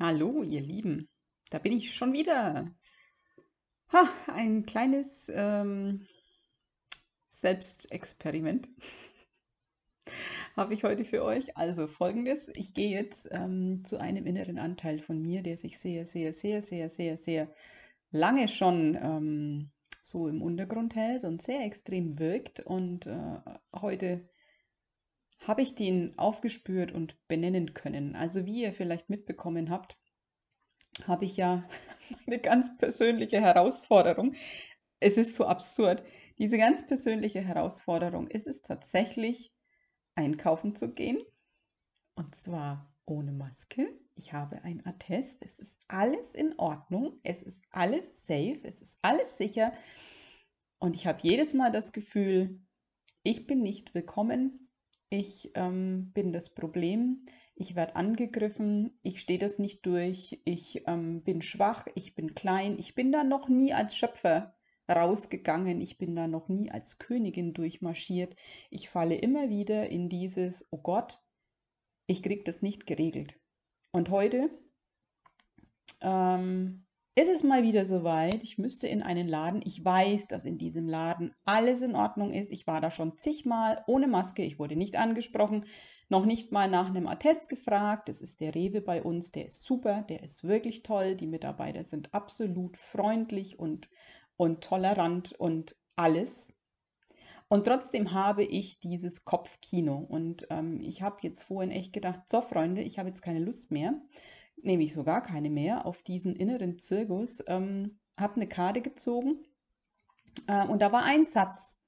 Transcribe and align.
Hallo, 0.00 0.44
ihr 0.44 0.60
Lieben. 0.60 1.08
Da 1.50 1.58
bin 1.58 1.72
ich 1.72 1.92
schon 1.92 2.12
wieder. 2.12 2.72
Ha, 3.92 4.08
ein 4.28 4.64
kleines 4.64 5.28
ähm, 5.34 6.06
Selbstexperiment 7.30 8.68
habe 10.56 10.74
ich 10.74 10.84
heute 10.84 11.02
für 11.02 11.24
euch. 11.24 11.56
Also 11.56 11.88
folgendes: 11.88 12.48
Ich 12.54 12.74
gehe 12.74 12.90
jetzt 12.90 13.28
ähm, 13.32 13.84
zu 13.84 13.98
einem 13.98 14.24
inneren 14.24 14.60
Anteil 14.60 15.00
von 15.00 15.20
mir, 15.20 15.42
der 15.42 15.56
sich 15.56 15.80
sehr, 15.80 16.06
sehr, 16.06 16.32
sehr, 16.32 16.62
sehr, 16.62 16.88
sehr, 16.88 17.16
sehr 17.16 17.52
lange 18.12 18.46
schon 18.46 18.96
ähm, 19.02 19.72
so 20.00 20.28
im 20.28 20.42
Untergrund 20.42 20.94
hält 20.94 21.24
und 21.24 21.42
sehr 21.42 21.64
extrem 21.64 22.20
wirkt. 22.20 22.60
Und 22.60 23.08
äh, 23.08 23.40
heute 23.74 24.28
habe 25.46 25.62
ich 25.62 25.74
den 25.74 26.18
aufgespürt 26.18 26.92
und 26.92 27.16
benennen 27.28 27.74
können. 27.74 28.16
Also 28.16 28.44
wie 28.44 28.62
ihr 28.62 28.72
vielleicht 28.72 29.08
mitbekommen 29.08 29.70
habt, 29.70 29.98
habe 31.06 31.24
ich 31.24 31.36
ja 31.36 31.64
eine 32.26 32.38
ganz 32.38 32.76
persönliche 32.76 33.40
Herausforderung. 33.40 34.34
Es 35.00 35.16
ist 35.16 35.34
so 35.34 35.46
absurd. 35.46 36.02
Diese 36.38 36.58
ganz 36.58 36.86
persönliche 36.86 37.40
Herausforderung 37.40 38.28
ist 38.28 38.46
es 38.46 38.62
tatsächlich, 38.62 39.52
einkaufen 40.16 40.74
zu 40.74 40.92
gehen. 40.92 41.22
Und 42.16 42.34
zwar 42.34 42.92
ohne 43.06 43.32
Maske. 43.32 43.88
Ich 44.16 44.32
habe 44.32 44.62
ein 44.62 44.84
Attest. 44.84 45.42
Es 45.42 45.60
ist 45.60 45.78
alles 45.86 46.34
in 46.34 46.58
Ordnung. 46.58 47.20
Es 47.22 47.42
ist 47.42 47.62
alles 47.70 48.26
safe. 48.26 48.60
Es 48.64 48.82
ist 48.82 48.98
alles 49.02 49.36
sicher. 49.36 49.72
Und 50.80 50.96
ich 50.96 51.06
habe 51.06 51.20
jedes 51.22 51.54
Mal 51.54 51.70
das 51.70 51.92
Gefühl, 51.92 52.60
ich 53.22 53.46
bin 53.46 53.62
nicht 53.62 53.94
willkommen 53.94 54.67
ich 55.10 55.50
ähm, 55.54 56.12
bin 56.12 56.32
das 56.32 56.54
Problem, 56.54 57.24
ich 57.54 57.74
werde 57.74 57.96
angegriffen, 57.96 58.98
ich 59.02 59.20
stehe 59.20 59.38
das 59.38 59.58
nicht 59.58 59.84
durch, 59.86 60.40
ich 60.44 60.86
ähm, 60.86 61.22
bin 61.22 61.42
schwach, 61.42 61.86
ich 61.94 62.14
bin 62.14 62.34
klein, 62.34 62.78
ich 62.78 62.94
bin 62.94 63.10
da 63.10 63.24
noch 63.24 63.48
nie 63.48 63.72
als 63.72 63.96
Schöpfer 63.96 64.54
rausgegangen, 64.90 65.80
ich 65.80 65.98
bin 65.98 66.14
da 66.14 66.26
noch 66.26 66.48
nie 66.48 66.70
als 66.70 66.98
Königin 66.98 67.52
durchmarschiert. 67.52 68.36
Ich 68.70 68.88
falle 68.88 69.16
immer 69.16 69.50
wieder 69.50 69.88
in 69.88 70.08
dieses, 70.08 70.66
oh 70.70 70.78
Gott, 70.78 71.20
ich 72.06 72.22
krieg 72.22 72.44
das 72.44 72.62
nicht 72.62 72.86
geregelt. 72.86 73.38
Und 73.92 74.10
heute 74.10 74.50
ähm, 76.00 76.86
ist 77.18 77.28
es 77.28 77.42
mal 77.42 77.64
wieder 77.64 77.84
soweit, 77.84 78.44
ich 78.44 78.58
müsste 78.58 78.86
in 78.86 79.02
einen 79.02 79.26
Laden. 79.26 79.60
Ich 79.64 79.84
weiß, 79.84 80.28
dass 80.28 80.44
in 80.44 80.56
diesem 80.56 80.88
Laden 80.88 81.34
alles 81.44 81.82
in 81.82 81.96
Ordnung 81.96 82.32
ist. 82.32 82.52
Ich 82.52 82.68
war 82.68 82.80
da 82.80 82.92
schon 82.92 83.18
zigmal 83.18 83.82
ohne 83.88 84.06
Maske. 84.06 84.44
Ich 84.44 84.60
wurde 84.60 84.76
nicht 84.76 84.94
angesprochen, 84.94 85.66
noch 86.08 86.24
nicht 86.26 86.52
mal 86.52 86.70
nach 86.70 86.88
einem 86.88 87.08
Attest 87.08 87.48
gefragt. 87.48 88.08
Das 88.08 88.22
ist 88.22 88.40
der 88.40 88.54
Rewe 88.54 88.80
bei 88.80 89.02
uns. 89.02 89.32
Der 89.32 89.46
ist 89.46 89.64
super, 89.64 90.02
der 90.02 90.22
ist 90.22 90.44
wirklich 90.44 90.84
toll. 90.84 91.16
Die 91.16 91.26
Mitarbeiter 91.26 91.82
sind 91.82 92.14
absolut 92.14 92.76
freundlich 92.76 93.58
und, 93.58 93.90
und 94.36 94.62
tolerant 94.62 95.32
und 95.32 95.74
alles. 95.96 96.52
Und 97.48 97.64
trotzdem 97.64 98.12
habe 98.12 98.44
ich 98.44 98.78
dieses 98.78 99.24
Kopfkino. 99.24 99.96
Und 99.96 100.46
ähm, 100.50 100.80
ich 100.82 101.02
habe 101.02 101.16
jetzt 101.22 101.42
vorhin 101.42 101.72
echt 101.72 101.92
gedacht, 101.92 102.20
so 102.30 102.42
Freunde, 102.42 102.82
ich 102.82 103.00
habe 103.00 103.08
jetzt 103.08 103.22
keine 103.22 103.40
Lust 103.40 103.72
mehr 103.72 104.00
nämlich 104.62 104.92
so 104.92 105.04
gar 105.04 105.22
keine 105.22 105.50
mehr, 105.50 105.86
auf 105.86 106.02
diesen 106.02 106.36
inneren 106.36 106.78
Zirkus, 106.78 107.42
ähm, 107.46 107.98
habe 108.18 108.36
eine 108.36 108.48
Karte 108.48 108.80
gezogen 108.80 109.44
äh, 110.46 110.66
und 110.66 110.82
da 110.82 110.92
war 110.92 111.04
ein 111.04 111.26
Satz. 111.26 111.80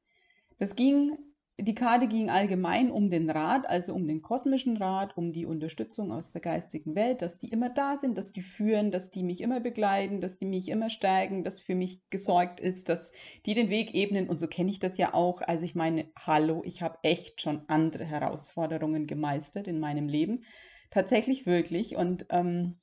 Das 0.59 0.77
ging, 0.77 1.17
die 1.59 1.75
Karte 1.75 2.07
ging 2.07 2.31
allgemein 2.31 2.91
um 2.91 3.11
den 3.11 3.31
Rat, 3.31 3.67
also 3.67 3.95
um 3.95 4.07
den 4.07 4.23
kosmischen 4.23 4.77
Rat, 4.77 5.17
um 5.17 5.33
die 5.33 5.47
Unterstützung 5.47 6.13
aus 6.13 6.33
der 6.33 6.41
geistigen 6.41 6.95
Welt, 6.95 7.23
dass 7.23 7.39
die 7.39 7.49
immer 7.49 7.71
da 7.71 7.97
sind, 7.97 8.17
dass 8.17 8.33
die 8.33 8.43
führen, 8.43 8.91
dass 8.91 9.11
die 9.11 9.23
mich 9.23 9.41
immer 9.41 9.61
begleiten, 9.61 10.21
dass 10.21 10.37
die 10.37 10.45
mich 10.45 10.69
immer 10.69 10.91
stärken, 10.91 11.45
dass 11.45 11.61
für 11.61 11.75
mich 11.75 12.03
gesorgt 12.11 12.61
ist, 12.61 12.89
dass 12.89 13.13
die 13.47 13.55
den 13.55 13.71
Weg 13.71 13.95
ebnen 13.95 14.29
und 14.29 14.39
so 14.39 14.47
kenne 14.47 14.71
ich 14.71 14.79
das 14.79 14.99
ja 14.99 15.15
auch. 15.15 15.43
Also 15.43 15.65
ich 15.65 15.75
meine, 15.75 16.11
hallo, 16.17 16.63
ich 16.65 16.83
habe 16.83 16.99
echt 17.03 17.41
schon 17.41 17.63
andere 17.69 18.05
Herausforderungen 18.05 19.07
gemeistert 19.07 19.67
in 19.67 19.81
meinem 19.81 20.09
Leben 20.09 20.45
tatsächlich 20.91 21.47
wirklich. 21.47 21.97
Und 21.97 22.27
ähm, 22.31 22.79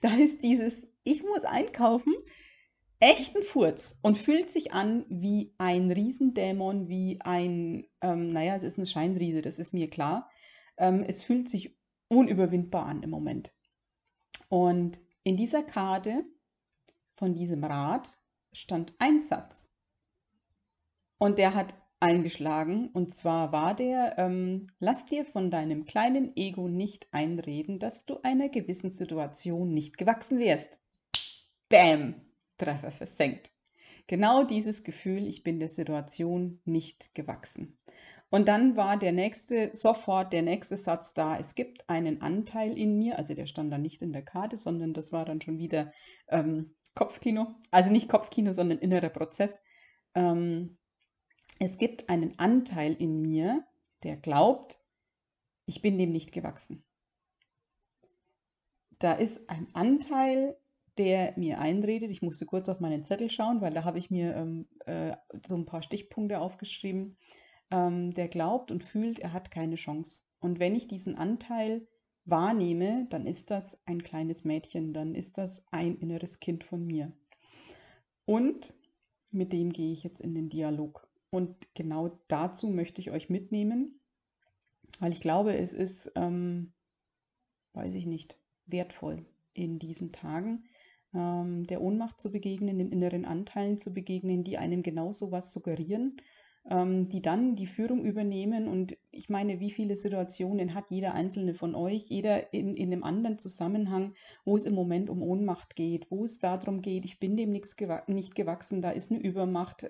da 0.00 0.14
ist 0.14 0.42
dieses, 0.42 0.86
ich 1.04 1.22
muss 1.22 1.44
einkaufen, 1.44 2.14
echt 3.00 3.36
ein 3.36 3.42
Furz 3.42 3.98
und 4.02 4.16
fühlt 4.18 4.50
sich 4.50 4.72
an 4.72 5.04
wie 5.08 5.54
ein 5.58 5.90
Riesendämon, 5.90 6.88
wie 6.88 7.18
ein, 7.20 7.86
ähm, 8.00 8.28
naja, 8.28 8.54
es 8.54 8.62
ist 8.62 8.78
eine 8.78 8.86
Scheinriese, 8.86 9.42
das 9.42 9.58
ist 9.58 9.72
mir 9.72 9.90
klar. 9.90 10.30
Ähm, 10.76 11.04
es 11.06 11.24
fühlt 11.24 11.48
sich 11.48 11.76
unüberwindbar 12.08 12.86
an 12.86 13.02
im 13.02 13.10
Moment. 13.10 13.52
Und 14.48 15.00
in 15.24 15.36
dieser 15.36 15.62
Karte 15.62 16.24
von 17.16 17.34
diesem 17.34 17.64
Rad 17.64 18.16
stand 18.52 18.94
ein 18.98 19.20
Satz. 19.20 19.70
Und 21.18 21.38
der 21.38 21.54
hat 21.54 21.74
eingeschlagen. 22.02 22.88
Und 22.88 23.14
zwar 23.14 23.52
war 23.52 23.74
der, 23.74 24.18
ähm, 24.18 24.66
lass 24.80 25.04
dir 25.04 25.24
von 25.24 25.50
deinem 25.50 25.84
kleinen 25.84 26.36
Ego 26.36 26.68
nicht 26.68 27.06
einreden, 27.12 27.78
dass 27.78 28.04
du 28.04 28.18
einer 28.22 28.48
gewissen 28.48 28.90
Situation 28.90 29.72
nicht 29.72 29.98
gewachsen 29.98 30.38
wärst. 30.38 30.80
Bäm, 31.68 32.20
Treffer 32.58 32.90
versenkt. 32.90 33.52
Genau 34.08 34.42
dieses 34.42 34.82
Gefühl, 34.82 35.28
ich 35.28 35.44
bin 35.44 35.60
der 35.60 35.68
Situation 35.68 36.60
nicht 36.64 37.14
gewachsen. 37.14 37.78
Und 38.30 38.48
dann 38.48 38.76
war 38.76 38.98
der 38.98 39.12
nächste, 39.12 39.70
sofort 39.72 40.32
der 40.32 40.42
nächste 40.42 40.76
Satz 40.76 41.14
da. 41.14 41.36
Es 41.38 41.54
gibt 41.54 41.88
einen 41.88 42.20
Anteil 42.20 42.76
in 42.76 42.98
mir, 42.98 43.16
also 43.18 43.34
der 43.34 43.46
stand 43.46 43.72
dann 43.72 43.82
nicht 43.82 44.02
in 44.02 44.12
der 44.12 44.24
Karte, 44.24 44.56
sondern 44.56 44.92
das 44.92 45.12
war 45.12 45.24
dann 45.24 45.40
schon 45.40 45.58
wieder 45.58 45.92
ähm, 46.28 46.74
Kopfkino. 46.94 47.54
Also 47.70 47.92
nicht 47.92 48.08
Kopfkino, 48.08 48.52
sondern 48.52 48.78
innerer 48.78 49.10
Prozess. 49.10 49.62
Ähm, 50.14 50.78
es 51.64 51.78
gibt 51.78 52.08
einen 52.08 52.36
Anteil 52.40 52.92
in 52.92 53.22
mir, 53.22 53.64
der 54.02 54.16
glaubt, 54.16 54.80
ich 55.64 55.80
bin 55.80 55.96
dem 55.96 56.10
nicht 56.10 56.32
gewachsen. 56.32 56.82
Da 58.98 59.12
ist 59.12 59.48
ein 59.48 59.68
Anteil, 59.72 60.56
der 60.98 61.34
mir 61.36 61.60
einredet. 61.60 62.10
Ich 62.10 62.20
musste 62.20 62.46
kurz 62.46 62.68
auf 62.68 62.80
meinen 62.80 63.04
Zettel 63.04 63.30
schauen, 63.30 63.60
weil 63.60 63.72
da 63.72 63.84
habe 63.84 63.98
ich 63.98 64.10
mir 64.10 64.34
ähm, 64.34 64.68
äh, 64.86 65.16
so 65.46 65.54
ein 65.54 65.64
paar 65.64 65.82
Stichpunkte 65.82 66.40
aufgeschrieben. 66.40 67.16
Ähm, 67.70 68.12
der 68.12 68.26
glaubt 68.26 68.72
und 68.72 68.82
fühlt, 68.82 69.20
er 69.20 69.32
hat 69.32 69.52
keine 69.52 69.76
Chance. 69.76 70.22
Und 70.40 70.58
wenn 70.58 70.74
ich 70.74 70.88
diesen 70.88 71.14
Anteil 71.14 71.86
wahrnehme, 72.24 73.06
dann 73.08 73.24
ist 73.24 73.52
das 73.52 73.80
ein 73.86 74.02
kleines 74.02 74.44
Mädchen, 74.44 74.92
dann 74.92 75.14
ist 75.14 75.38
das 75.38 75.64
ein 75.70 75.96
inneres 75.98 76.40
Kind 76.40 76.64
von 76.64 76.84
mir. 76.84 77.12
Und 78.24 78.74
mit 79.30 79.52
dem 79.52 79.72
gehe 79.72 79.92
ich 79.92 80.02
jetzt 80.02 80.20
in 80.20 80.34
den 80.34 80.48
Dialog. 80.48 81.08
Und 81.32 81.74
genau 81.74 82.20
dazu 82.28 82.68
möchte 82.68 83.00
ich 83.00 83.10
euch 83.10 83.30
mitnehmen, 83.30 83.98
weil 85.00 85.12
ich 85.12 85.20
glaube, 85.22 85.56
es 85.56 85.72
ist, 85.72 86.12
ähm, 86.14 86.74
weiß 87.72 87.94
ich 87.94 88.04
nicht, 88.04 88.38
wertvoll 88.66 89.24
in 89.54 89.78
diesen 89.78 90.12
Tagen, 90.12 90.64
ähm, 91.14 91.66
der 91.66 91.80
Ohnmacht 91.80 92.20
zu 92.20 92.30
begegnen, 92.30 92.76
den 92.76 92.92
inneren 92.92 93.24
Anteilen 93.24 93.78
zu 93.78 93.94
begegnen, 93.94 94.44
die 94.44 94.58
einem 94.58 94.82
genau 94.82 95.12
so 95.12 95.32
was 95.32 95.52
suggerieren, 95.52 96.18
ähm, 96.68 97.08
die 97.08 97.22
dann 97.22 97.56
die 97.56 97.66
Führung 97.66 98.04
übernehmen. 98.04 98.68
Und 98.68 98.98
ich 99.10 99.30
meine, 99.30 99.58
wie 99.58 99.70
viele 99.70 99.96
Situationen 99.96 100.74
hat 100.74 100.90
jeder 100.90 101.14
einzelne 101.14 101.54
von 101.54 101.74
euch, 101.74 102.10
jeder 102.10 102.52
in, 102.52 102.76
in 102.76 102.92
einem 102.92 103.04
anderen 103.04 103.38
Zusammenhang, 103.38 104.12
wo 104.44 104.54
es 104.54 104.66
im 104.66 104.74
Moment 104.74 105.08
um 105.08 105.22
Ohnmacht 105.22 105.76
geht, 105.76 106.10
wo 106.10 106.26
es 106.26 106.40
darum 106.40 106.82
geht, 106.82 107.06
ich 107.06 107.18
bin 107.18 107.38
dem 107.38 107.52
nichts 107.52 107.76
gewa 107.76 108.02
nicht 108.06 108.34
gewachsen, 108.34 108.82
da 108.82 108.90
ist 108.90 109.10
eine 109.10 109.20
Übermacht. 109.20 109.86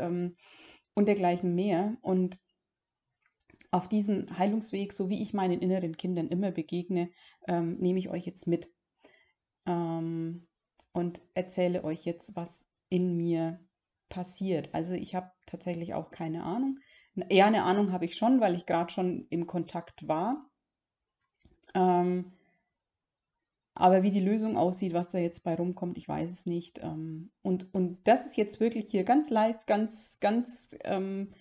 Und 0.94 1.06
dergleichen 1.06 1.54
mehr. 1.54 1.96
Und 2.02 2.40
auf 3.70 3.88
diesem 3.88 4.38
Heilungsweg, 4.38 4.92
so 4.92 5.08
wie 5.08 5.22
ich 5.22 5.32
meinen 5.32 5.60
inneren 5.60 5.96
Kindern 5.96 6.28
immer 6.28 6.50
begegne, 6.50 7.10
ähm, 7.48 7.78
nehme 7.78 7.98
ich 7.98 8.10
euch 8.10 8.26
jetzt 8.26 8.46
mit 8.46 8.70
ähm, 9.66 10.46
und 10.92 11.22
erzähle 11.34 11.82
euch 11.84 12.04
jetzt, 12.04 12.36
was 12.36 12.70
in 12.90 13.16
mir 13.16 13.58
passiert. 14.10 14.74
Also 14.74 14.92
ich 14.92 15.14
habe 15.14 15.32
tatsächlich 15.46 15.94
auch 15.94 16.10
keine 16.10 16.44
Ahnung. 16.44 16.78
Ja, 17.30 17.46
eine 17.46 17.64
Ahnung 17.64 17.92
habe 17.92 18.04
ich 18.04 18.14
schon, 18.14 18.40
weil 18.40 18.54
ich 18.54 18.66
gerade 18.66 18.92
schon 18.92 19.26
im 19.30 19.46
Kontakt 19.46 20.06
war. 20.06 20.50
Ähm, 21.74 22.32
aber 23.74 24.02
wie 24.02 24.10
die 24.10 24.20
Lösung 24.20 24.56
aussieht, 24.56 24.92
was 24.92 25.08
da 25.08 25.18
jetzt 25.18 25.44
bei 25.44 25.54
rumkommt, 25.54 25.96
ich 25.98 26.08
weiß 26.08 26.30
es 26.30 26.46
nicht. 26.46 26.80
Ähm, 26.82 27.30
und, 27.42 27.72
und 27.74 28.06
das 28.06 28.26
ist 28.26 28.36
jetzt 28.36 28.60
wirklich 28.60 28.90
hier 28.90 29.04
ganz 29.04 29.30
live, 29.30 29.64
ganz, 29.66 30.18
ganz, 30.20 30.76
ähm, 30.84 31.32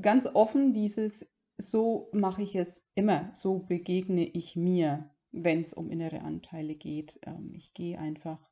ganz 0.00 0.26
offen, 0.26 0.72
dieses, 0.72 1.32
so 1.56 2.10
mache 2.12 2.42
ich 2.42 2.56
es 2.56 2.90
immer, 2.94 3.30
so 3.32 3.60
begegne 3.60 4.26
ich 4.26 4.56
mir, 4.56 5.10
wenn 5.30 5.62
es 5.62 5.74
um 5.74 5.90
innere 5.90 6.22
Anteile 6.22 6.74
geht. 6.74 7.20
Ähm, 7.24 7.52
ich 7.54 7.74
gehe 7.74 7.98
einfach 7.98 8.50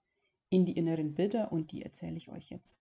in 0.49 0.65
die 0.65 0.77
inneren 0.77 1.15
Bilder 1.15 1.51
und 1.51 1.73
die 1.73 1.83
erzähle 1.83 2.17
ich 2.17 2.31
euch 2.31 2.51
jetzt. 2.51 2.81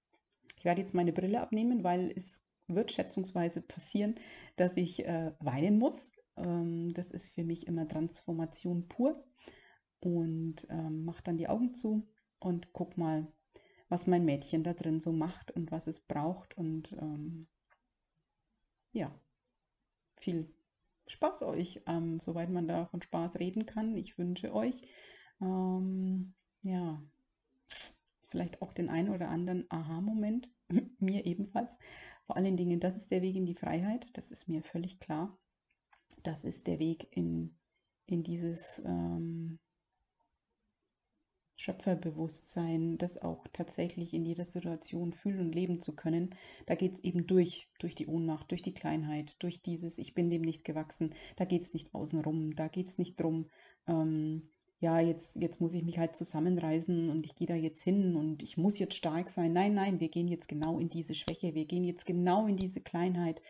Ich 0.58 0.66
werde 0.66 0.82
jetzt 0.82 0.94
meine 0.94 1.14
Brille 1.14 1.42
abnehmen, 1.42 1.84
weil 1.84 2.12
es 2.16 2.46
wird 2.68 2.92
schätzungsweise 2.92 3.62
passieren, 3.62 4.16
dass 4.56 4.78
ich 4.78 5.06
äh, 5.06 5.32
weinen 5.40 5.80
muss. 5.80 6.12
Ähm, 6.38 6.94
das 6.94 7.12
ist 7.12 7.30
für 7.30 7.44
mich 7.44 7.68
immer 7.68 7.88
Transformation 7.88 8.88
pur. 8.88 9.24
und 10.00 10.66
ähm, 10.70 11.06
mache 11.06 11.24
dann 11.24 11.38
die 11.38 11.48
Augen 11.48 11.76
zu 11.76 12.08
und 12.40 12.74
guck 12.74 12.98
mal, 12.98 13.28
was 13.90 14.08
mein 14.08 14.26
Mädchen 14.26 14.64
da 14.64 14.74
drin 14.74 15.00
so 15.00 15.12
macht 15.12 15.52
und 15.52 15.72
was 15.72 15.88
es 15.88 16.00
braucht. 16.00 16.58
Und 16.58 16.94
ähm, 16.94 17.48
ja, 18.94 19.14
viel 20.18 20.54
Spaß 21.08 21.44
euch, 21.44 21.82
ähm, 21.88 22.20
soweit 22.22 22.50
man 22.50 22.68
da 22.68 22.86
von 22.86 23.02
Spaß 23.02 23.38
reden 23.40 23.66
kann. 23.66 23.96
Ich 23.98 24.18
wünsche 24.18 24.54
euch, 24.54 24.82
ähm, 25.42 26.34
ja, 26.62 27.04
vielleicht 28.30 28.62
auch 28.62 28.74
den 28.74 28.90
einen 28.90 29.10
oder 29.10 29.30
anderen 29.30 29.66
Aha-Moment, 29.70 30.50
mir 31.00 31.26
ebenfalls. 31.26 31.78
Vor 32.26 32.38
allen 32.38 32.56
Dingen, 32.56 32.80
das 32.80 32.96
ist 32.96 33.12
der 33.12 33.22
Weg 33.22 33.36
in 33.36 33.46
die 33.46 33.56
Freiheit, 33.56 34.08
das 34.14 34.32
ist 34.32 34.48
mir 34.48 34.64
völlig 34.64 35.00
klar. 35.00 35.38
Das 36.24 36.44
ist 36.44 36.68
der 36.68 36.80
Weg 36.80 37.08
in, 37.12 37.56
in 38.06 38.24
dieses 38.24 38.82
ähm, 38.86 39.60
Schöpferbewusstsein, 41.56 42.98
das 42.98 43.22
auch 43.22 43.46
tatsächlich 43.54 44.14
in 44.14 44.26
jeder 44.26 44.46
Situation 44.46 45.14
fühlen 45.14 45.42
und 45.42 45.56
leben 45.56 45.80
zu 45.80 45.96
können. 45.96 46.36
Da 46.66 46.76
geht 46.76 46.94
es 46.96 47.04
eben 47.04 47.28
durch, 47.28 47.70
durch 47.80 47.94
die 47.94 48.08
Ohnmacht, 48.08 48.50
durch 48.50 48.64
die 48.64 48.74
Kleinheit, 48.74 49.36
durch 49.44 49.62
dieses 49.62 50.00
Ich 50.00 50.14
bin 50.14 50.30
dem 50.30 50.42
nicht 50.42 50.66
gewachsen. 50.66 51.14
Da 51.36 51.46
geht 51.46 51.62
es 51.62 51.74
nicht 51.74 51.94
außenrum, 51.94 52.56
da 52.56 52.68
geht 52.68 52.88
es 52.88 52.98
nicht 52.98 53.20
drum, 53.20 53.50
ähm, 53.88 54.50
ja, 54.82 55.00
jetzt, 55.00 55.36
jetzt 55.36 55.62
muss 55.62 55.76
ich 55.76 55.84
mich 55.84 56.00
halt 56.00 56.16
zusammenreißen 56.16 57.12
und 57.12 57.28
ich 57.28 57.36
gehe 57.36 57.46
da 57.46 57.54
jetzt 57.54 57.84
hin 57.84 58.16
und 58.16 58.42
ich 58.42 58.58
muss 58.58 58.80
jetzt 58.80 58.96
stark 58.96 59.30
sein. 59.30 59.54
Nein, 59.54 59.76
nein, 59.76 60.00
wir 60.00 60.10
gehen 60.10 60.28
jetzt 60.28 60.48
genau 60.48 60.80
in 60.80 60.90
diese 60.90 61.14
Schwäche, 61.14 61.54
wir 61.54 61.66
gehen 61.66 61.84
jetzt 61.84 62.08
genau 62.08 62.48
in 62.48 62.56
diese 62.58 62.82
Kleinheit 62.82 63.44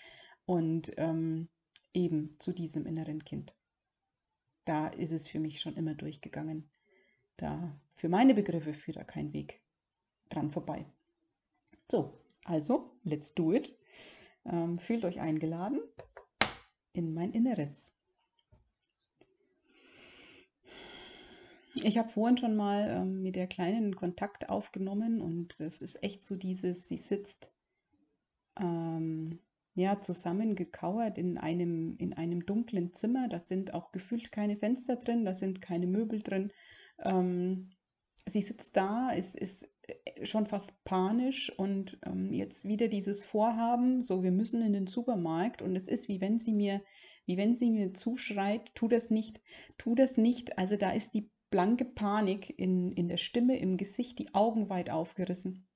und 0.46 0.92
ähm, 0.98 1.48
eben 1.94 2.36
zu 2.40 2.54
diesem 2.54 2.86
inneren 2.86 3.24
Kind. 3.24 3.56
Da 4.66 4.88
ist 4.88 5.12
es 5.12 5.28
für 5.28 5.40
mich 5.40 5.60
schon 5.60 5.76
immer 5.76 5.96
durchgegangen. 5.96 6.70
Da 7.38 7.80
für 7.94 8.10
meine 8.10 8.34
Begriffe 8.34 8.74
führt 8.74 8.98
da 8.98 9.04
kein 9.04 9.34
Weg 9.34 9.62
dran 10.30 10.52
vorbei. 10.52 10.86
So, 11.90 12.22
also, 12.46 12.92
let's 13.04 13.34
do 13.34 13.54
it. 13.54 13.76
Ähm, 14.46 14.80
fühlt 14.80 15.06
euch 15.06 15.20
eingeladen 15.20 15.82
in 16.94 17.14
mein 17.14 17.32
Inneres. 17.32 17.94
Ich 21.76 21.98
habe 21.98 22.10
vorhin 22.10 22.38
schon 22.38 22.56
mal 22.56 22.90
ähm, 22.90 23.24
mit 23.24 23.36
der 23.36 23.48
Kleinen 23.48 23.96
Kontakt 23.96 24.50
aufgenommen 24.50 25.22
und 25.22 25.60
es 25.60 25.82
ist 25.82 26.04
echt 26.04 26.24
so 26.24 26.36
dieses, 26.36 26.88
sie 26.88 26.98
sitzt 26.98 27.54
ähm, 28.60 29.40
ja 29.74 30.02
zusammengekauert 30.02 31.18
in 31.18 31.38
einem, 31.38 31.96
in 31.98 32.14
einem 32.14 32.46
dunklen 32.46 32.94
Zimmer. 32.94 33.28
Da 33.30 33.40
sind 33.40 33.74
auch 33.74 33.92
gefühlt 33.92 34.32
keine 34.32 34.58
Fenster 34.58 34.98
drin, 34.98 35.26
da 35.26 35.34
sind 35.34 35.62
keine 35.62 35.88
Möbel 35.88 36.22
drin. 36.22 36.52
Ähm, 37.00 37.70
sie 38.26 38.42
sitzt 38.42 38.76
da, 38.78 39.12
ist, 39.12 39.36
ist 39.36 39.74
äh, 39.84 40.26
schon 40.26 40.46
fast 40.46 40.84
panisch 40.84 41.52
und 41.58 42.00
ähm, 42.06 42.34
jetzt 42.34 42.68
wieder 42.68 42.88
dieses 42.88 43.24
Vorhaben, 43.24 44.02
so 44.02 44.24
wir 44.24 44.32
müssen 44.32 44.62
in 44.62 44.74
den 44.74 44.88
Supermarkt 44.88 45.62
und 45.62 45.76
es 45.76 45.88
ist 45.88 46.08
wie 46.08 46.22
wenn 46.22 46.40
sie 46.40 46.54
mir, 46.54 46.82
wie 47.26 47.38
wenn 47.38 47.56
sie 47.56 47.72
mir 47.72 47.94
zuschreit, 47.94 48.74
tu 48.76 48.88
das 48.88 49.10
nicht, 49.10 49.42
tu 49.78 49.96
das 49.96 50.18
nicht. 50.18 50.58
Also 50.58 50.76
da 50.76 50.92
ist 50.92 51.14
die 51.14 51.30
blanke 51.50 51.86
Panik 51.86 52.58
in, 52.58 52.92
in 52.92 53.08
der 53.08 53.18
Stimme, 53.18 53.58
im 53.58 53.78
Gesicht, 53.78 54.20
die 54.20 54.34
Augen 54.34 54.70
weit 54.70 54.90
aufgerissen. 54.90 55.68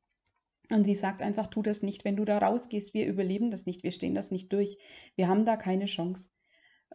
Und 0.72 0.84
sie 0.84 0.96
sagt 0.96 1.22
einfach, 1.22 1.48
tu 1.48 1.62
das 1.62 1.84
nicht. 1.84 2.06
Wenn 2.06 2.16
du 2.16 2.26
da 2.26 2.38
rausgehst, 2.38 2.94
wir 2.94 3.08
überleben 3.08 3.52
das 3.52 3.66
nicht, 3.66 3.84
wir 3.84 3.92
stehen 3.92 4.16
das 4.16 4.32
nicht 4.32 4.52
durch. 4.52 4.78
Wir 5.16 5.28
haben 5.28 5.46
da 5.46 5.58
keine 5.58 5.86
Chance. 5.86 6.32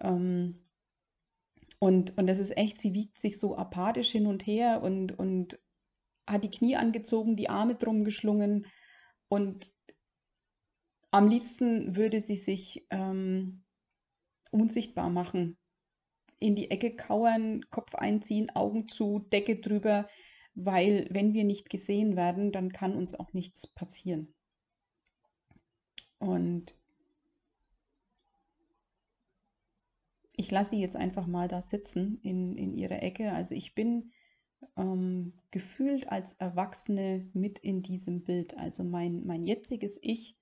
Ähm, 0.00 0.62
und, 1.78 2.16
und 2.18 2.26
das 2.26 2.38
ist 2.38 2.56
echt, 2.56 2.78
sie 2.78 2.94
wiegt 2.94 3.18
sich 3.18 3.38
so 3.38 3.56
apathisch 3.56 4.10
hin 4.10 4.26
und 4.26 4.46
her 4.46 4.82
und, 4.82 5.18
und 5.18 5.58
hat 6.26 6.44
die 6.44 6.50
Knie 6.50 6.76
angezogen, 6.76 7.36
die 7.36 7.48
Arme 7.48 7.76
drum 7.76 8.04
geschlungen. 8.04 8.66
Und 9.28 9.72
am 11.10 11.28
liebsten 11.28 11.96
würde 11.96 12.20
sie 12.20 12.36
sich 12.36 12.86
ähm, 12.90 13.64
unsichtbar 14.50 15.10
machen 15.10 15.56
in 16.38 16.56
die 16.56 16.70
Ecke 16.70 16.96
kauern, 16.96 17.68
Kopf 17.70 17.94
einziehen, 17.94 18.50
Augen 18.50 18.88
zu, 18.88 19.20
Decke 19.30 19.60
drüber, 19.60 20.08
weil 20.54 21.06
wenn 21.10 21.32
wir 21.32 21.44
nicht 21.44 21.70
gesehen 21.70 22.16
werden, 22.16 22.52
dann 22.52 22.72
kann 22.72 22.96
uns 22.96 23.14
auch 23.14 23.32
nichts 23.32 23.66
passieren. 23.66 24.34
Und 26.18 26.74
ich 30.36 30.50
lasse 30.50 30.70
sie 30.70 30.80
jetzt 30.80 30.96
einfach 30.96 31.26
mal 31.26 31.48
da 31.48 31.62
sitzen 31.62 32.20
in, 32.22 32.56
in 32.56 32.74
ihrer 32.74 33.02
Ecke. 33.02 33.32
Also 33.32 33.54
ich 33.54 33.74
bin 33.74 34.12
ähm, 34.76 35.34
gefühlt 35.50 36.10
als 36.10 36.34
Erwachsene 36.34 37.30
mit 37.32 37.58
in 37.58 37.82
diesem 37.82 38.24
Bild. 38.24 38.56
Also 38.56 38.84
mein, 38.84 39.24
mein 39.26 39.44
jetziges 39.44 39.98
Ich, 40.02 40.36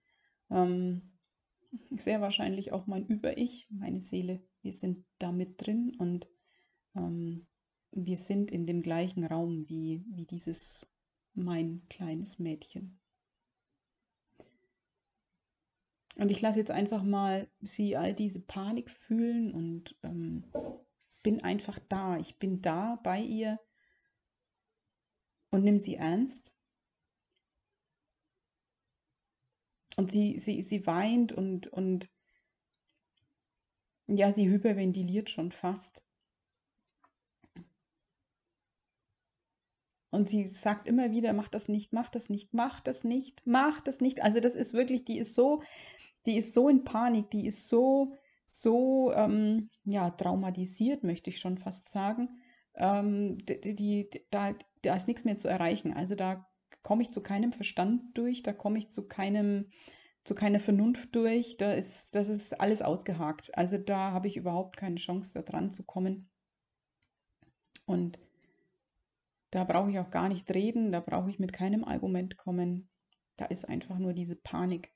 ähm, 0.51 1.13
sehr 1.91 2.21
wahrscheinlich 2.21 2.73
auch 2.73 2.87
mein 2.87 3.07
Über-Ich, 3.07 3.69
meine 3.71 4.01
Seele 4.01 4.43
wir 4.63 4.73
sind 4.73 5.05
da 5.19 5.33
mit 5.33 5.67
drin 5.67 5.95
und 5.99 6.29
ähm, 6.95 7.47
wir 7.93 8.17
sind 8.17 8.51
in 8.51 8.67
dem 8.67 8.83
gleichen 8.83 9.25
Raum 9.25 9.69
wie, 9.69 10.05
wie 10.09 10.27
dieses 10.27 10.87
mein 11.35 11.87
kleines 11.89 12.39
Mädchen. 12.39 13.01
Und 16.17 16.33
ich 16.33 16.41
lasse 16.41 16.59
jetzt 16.59 16.73
einfach 16.73 17.05
mal 17.05 17.49
sie 17.61 17.97
all 17.97 18.13
diese 18.13 18.41
Panik 18.41 18.91
fühlen 18.91 19.53
und 19.53 19.97
ähm, 20.03 20.45
bin 21.23 21.43
einfach 21.45 21.79
da. 21.89 22.19
Ich 22.19 22.39
bin 22.39 22.61
da 22.61 22.97
bei 23.05 23.21
ihr 23.21 23.61
und 25.51 25.63
nimm 25.63 25.79
sie 25.79 25.95
ernst. 25.95 26.59
Und 29.97 30.11
sie, 30.11 30.39
sie, 30.39 30.63
sie 30.63 30.87
weint 30.87 31.33
und, 31.33 31.69
und 31.69 32.11
ja, 34.07 34.33
sie 34.33 34.49
hyperventiliert 34.49 35.31
schon 35.31 35.53
fast. 35.53 36.08
Und 40.11 40.29
sie 40.29 40.47
sagt 40.47 40.89
immer 40.89 41.11
wieder, 41.11 41.33
mach 41.33 41.49
das 41.49 41.69
nicht, 41.69 41.93
mach 41.93 42.09
das 42.11 42.31
nicht, 42.31 42.55
mach 42.55 42.81
das 42.81 43.05
nicht, 43.05 43.43
mach 43.45 43.81
das 43.81 44.01
nicht. 44.01 44.23
Also 44.23 44.41
das 44.41 44.55
ist 44.55 44.73
wirklich, 44.73 45.05
die 45.05 45.19
ist 45.19 45.35
so, 45.35 45.63
die 46.27 46.37
ist 46.39 46.55
so 46.55 46.69
in 46.69 46.85
Panik, 46.85 47.31
die 47.31 47.47
ist 47.47 47.69
so, 47.69 48.15
so, 48.47 49.13
ähm, 49.13 49.69
ja, 49.85 50.11
traumatisiert, 50.11 51.05
möchte 51.05 51.29
ich 51.29 51.39
schon 51.39 51.59
fast 51.59 51.91
sagen. 51.91 52.41
Ähm, 52.75 53.39
die, 53.45 53.75
die, 53.75 54.11
da, 54.31 54.55
da 54.83 54.97
ist 54.97 55.09
nichts 55.09 55.25
mehr 55.25 55.37
zu 55.37 55.49
erreichen. 55.49 55.93
Also 55.93 56.15
da 56.15 56.47
komme 56.83 57.03
ich 57.03 57.11
zu 57.11 57.23
keinem 57.23 57.53
Verstand 57.53 58.17
durch, 58.17 58.43
da 58.43 58.55
komme 58.55 58.79
ich 58.79 58.89
zu 58.91 59.07
keinem, 59.07 59.71
zu 60.25 60.35
keiner 60.35 60.61
Vernunft 60.61 61.15
durch. 61.15 61.59
Da 61.59 61.73
ist, 61.73 62.15
das 62.15 62.31
ist 62.31 62.59
alles 62.59 62.81
ausgehakt. 62.81 63.55
Also 63.59 63.77
da 63.77 64.13
habe 64.13 64.29
ich 64.29 64.39
überhaupt 64.39 64.79
keine 64.79 64.97
Chance, 64.97 65.35
da 65.35 65.43
dran 65.43 65.71
zu 65.71 65.85
kommen. 65.85 66.31
Und 67.85 68.19
da 69.51 69.65
brauche 69.65 69.91
ich 69.91 69.99
auch 69.99 70.11
gar 70.11 70.29
nicht 70.29 70.51
reden, 70.51 70.93
da 70.93 71.01
brauche 71.01 71.31
ich 71.31 71.39
mit 71.39 71.53
keinem 71.53 71.85
Argument 71.85 72.37
kommen. 72.37 72.91
Da 73.37 73.47
ist 73.47 73.65
einfach 73.69 73.99
nur 73.99 74.13
diese 74.13 74.37
Panik. 74.37 74.93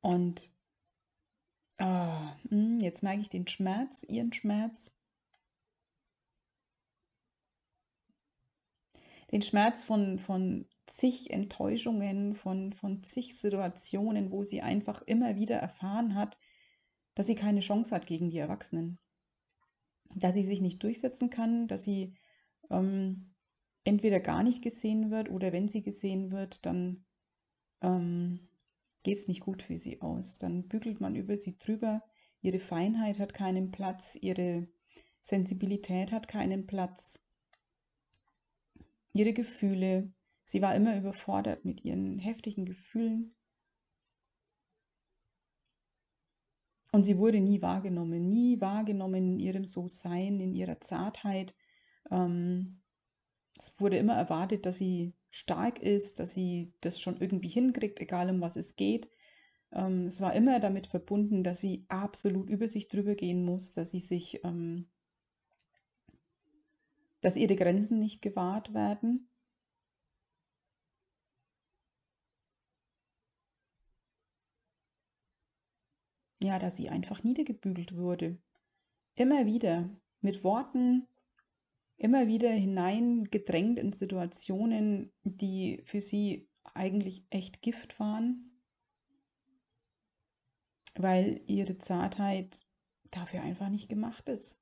Und 0.00 0.50
ah, 1.78 2.34
hm, 2.48 2.80
jetzt 2.80 3.02
merke 3.02 3.20
ich 3.20 3.28
den 3.28 3.46
Schmerz, 3.46 4.04
ihren 4.08 4.32
Schmerz. 4.32 4.98
Den 9.30 9.42
Schmerz 9.42 9.82
von, 9.82 10.18
von 10.18 10.66
zig 10.86 11.30
Enttäuschungen, 11.30 12.34
von, 12.34 12.72
von 12.72 13.02
zig 13.02 13.38
Situationen, 13.38 14.30
wo 14.30 14.42
sie 14.42 14.60
einfach 14.60 15.02
immer 15.02 15.36
wieder 15.36 15.56
erfahren 15.56 16.14
hat, 16.14 16.38
dass 17.14 17.26
sie 17.26 17.34
keine 17.34 17.60
Chance 17.60 17.94
hat 17.94 18.06
gegen 18.06 18.30
die 18.30 18.38
Erwachsenen. 18.38 18.98
Dass 20.14 20.34
sie 20.34 20.44
sich 20.44 20.60
nicht 20.60 20.82
durchsetzen 20.82 21.30
kann, 21.30 21.66
dass 21.66 21.84
sie 21.84 22.14
ähm, 22.70 23.34
entweder 23.84 24.20
gar 24.20 24.42
nicht 24.42 24.62
gesehen 24.62 25.10
wird 25.10 25.30
oder 25.30 25.52
wenn 25.52 25.68
sie 25.68 25.82
gesehen 25.82 26.30
wird, 26.30 26.64
dann 26.66 27.04
ähm, 27.80 28.48
geht 29.02 29.18
es 29.18 29.28
nicht 29.28 29.40
gut 29.40 29.62
für 29.62 29.78
sie 29.78 30.00
aus. 30.00 30.38
Dann 30.38 30.68
bügelt 30.68 31.00
man 31.00 31.14
über 31.16 31.36
sie 31.36 31.58
drüber. 31.58 32.02
Ihre 32.40 32.58
Feinheit 32.58 33.18
hat 33.18 33.34
keinen 33.34 33.70
Platz, 33.70 34.16
ihre 34.20 34.68
Sensibilität 35.20 36.12
hat 36.12 36.28
keinen 36.28 36.66
Platz. 36.66 37.18
Ihre 39.12 39.32
Gefühle, 39.32 40.12
Sie 40.52 40.60
war 40.60 40.74
immer 40.74 40.96
überfordert 40.96 41.64
mit 41.64 41.82
ihren 41.84 42.18
heftigen 42.18 42.66
Gefühlen. 42.66 43.34
Und 46.92 47.04
sie 47.04 47.16
wurde 47.16 47.40
nie 47.40 47.62
wahrgenommen, 47.62 48.28
nie 48.28 48.60
wahrgenommen 48.60 49.34
in 49.34 49.40
ihrem 49.40 49.64
So-Sein, 49.64 50.40
in 50.40 50.52
ihrer 50.52 50.78
Zartheit. 50.80 51.54
Ähm, 52.10 52.80
es 53.58 53.78
wurde 53.80 53.96
immer 53.98 54.14
erwartet, 54.14 54.66
dass 54.66 54.78
sie 54.78 55.14
stark 55.30 55.80
ist, 55.80 56.20
dass 56.20 56.34
sie 56.34 56.72
das 56.80 57.00
schon 57.00 57.20
irgendwie 57.20 57.48
hinkriegt, 57.48 58.00
egal 58.00 58.30
um 58.30 58.40
was 58.40 58.56
es 58.56 58.76
geht. 58.76 59.08
Ähm, 59.72 60.06
es 60.06 60.20
war 60.20 60.34
immer 60.34 60.60
damit 60.60 60.86
verbunden, 60.88 61.44
dass 61.44 61.60
sie 61.60 61.86
absolut 61.88 62.50
über 62.50 62.68
sich 62.68 62.88
drüber 62.88 63.14
gehen 63.16 63.44
muss, 63.44 63.72
dass 63.72 63.90
sie 63.92 64.00
sich 64.00 64.44
ähm, 64.44 64.88
dass 67.22 67.36
ihre 67.36 67.56
Grenzen 67.56 67.98
nicht 67.98 68.20
gewahrt 68.20 68.74
werden. 68.74 69.28
Ja, 76.42 76.58
dass 76.58 76.76
sie 76.76 76.90
einfach 76.90 77.22
niedergebügelt 77.22 77.96
wurde. 77.96 78.36
Immer 79.14 79.46
wieder 79.46 79.90
mit 80.22 80.44
Worten, 80.44 81.06
immer 82.02 82.26
wieder 82.26 82.50
hineingedrängt 82.50 83.78
in 83.78 83.92
Situationen, 83.92 85.12
die 85.22 85.82
für 85.84 86.00
sie 86.00 86.48
eigentlich 86.74 87.24
echt 87.30 87.62
Gift 87.62 88.00
waren, 88.00 88.60
weil 90.96 91.42
ihre 91.46 91.78
Zartheit 91.78 92.66
dafür 93.12 93.42
einfach 93.42 93.68
nicht 93.68 93.88
gemacht 93.88 94.28
ist. 94.28 94.58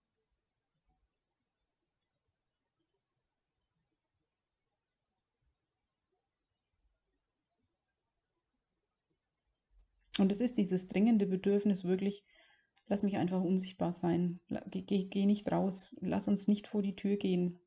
Und 10.18 10.30
es 10.30 10.42
ist 10.42 10.58
dieses 10.58 10.88
dringende 10.88 11.26
Bedürfnis 11.26 11.84
wirklich, 11.84 12.22
lass 12.90 13.04
mich 13.04 13.16
einfach 13.16 13.40
unsichtbar 13.40 13.92
sein, 13.92 14.40
geh, 14.68 15.04
geh, 15.04 15.24
nicht 15.24 15.50
raus, 15.52 15.90
lass 16.00 16.26
uns 16.26 16.48
nicht 16.48 16.66
vor 16.66 16.82
die 16.82 16.96
Tür 16.96 17.16
gehen, 17.16 17.60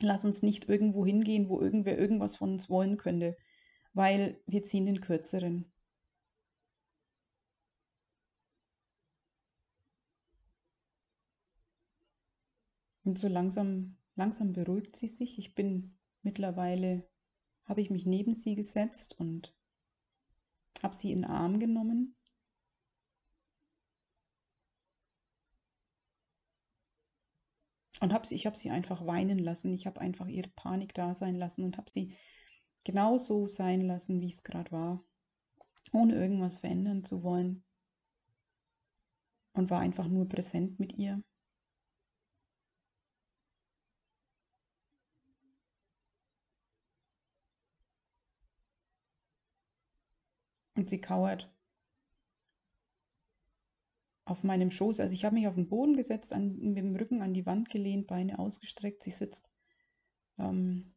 lass 0.00 0.24
uns 0.24 0.42
nicht 0.42 0.70
irgendwo 0.70 1.04
hingehen, 1.04 1.50
wo 1.50 1.60
irgendwer 1.60 1.98
irgendwas 1.98 2.36
von 2.36 2.52
uns 2.52 2.70
wollen 2.70 2.96
könnte, 2.96 3.36
weil 3.92 4.40
wir 4.46 4.62
ziehen 4.62 4.86
den 4.86 5.02
kürzeren. 5.02 5.66
Und 13.04 13.18
so 13.18 13.28
langsam, 13.28 13.96
langsam 14.16 14.54
beruhigt 14.54 14.96
sie 14.96 15.08
sich. 15.08 15.38
Ich 15.38 15.54
bin 15.54 15.94
mittlerweile, 16.22 17.06
habe 17.66 17.82
ich 17.82 17.90
mich 17.90 18.06
neben 18.06 18.34
sie 18.34 18.54
gesetzt 18.54 19.14
und 19.18 19.52
habe 20.82 20.94
sie 20.94 21.12
in 21.12 21.18
den 21.18 21.26
Arm 21.26 21.58
genommen. 21.58 22.14
Und 28.02 28.12
hab 28.12 28.26
sie, 28.26 28.34
ich 28.34 28.46
habe 28.46 28.56
sie 28.56 28.70
einfach 28.70 29.06
weinen 29.06 29.38
lassen. 29.38 29.72
Ich 29.72 29.86
habe 29.86 30.00
einfach 30.00 30.26
ihre 30.26 30.48
Panik 30.50 30.92
da 30.92 31.14
sein 31.14 31.36
lassen 31.36 31.62
und 31.62 31.78
habe 31.78 31.88
sie 31.88 32.16
genauso 32.84 33.46
sein 33.46 33.82
lassen, 33.82 34.20
wie 34.20 34.26
es 34.28 34.42
gerade 34.42 34.72
war, 34.72 35.04
ohne 35.92 36.14
irgendwas 36.16 36.58
verändern 36.58 37.04
zu 37.04 37.22
wollen. 37.22 37.64
Und 39.52 39.70
war 39.70 39.78
einfach 39.80 40.08
nur 40.08 40.28
präsent 40.28 40.80
mit 40.80 40.94
ihr. 40.98 41.22
Und 50.74 50.88
sie 50.88 51.00
kauert 51.00 51.48
auf 54.24 54.44
meinem 54.44 54.70
Schoß. 54.70 55.00
Also 55.00 55.14
ich 55.14 55.24
habe 55.24 55.34
mich 55.34 55.48
auf 55.48 55.54
den 55.54 55.68
Boden 55.68 55.96
gesetzt, 55.96 56.32
an, 56.32 56.58
mit 56.58 56.76
dem 56.76 56.94
Rücken 56.94 57.22
an 57.22 57.34
die 57.34 57.46
Wand 57.46 57.70
gelehnt, 57.70 58.06
Beine 58.06 58.38
ausgestreckt. 58.38 59.02
Sie 59.02 59.10
sitzt 59.10 59.50
ähm, 60.38 60.94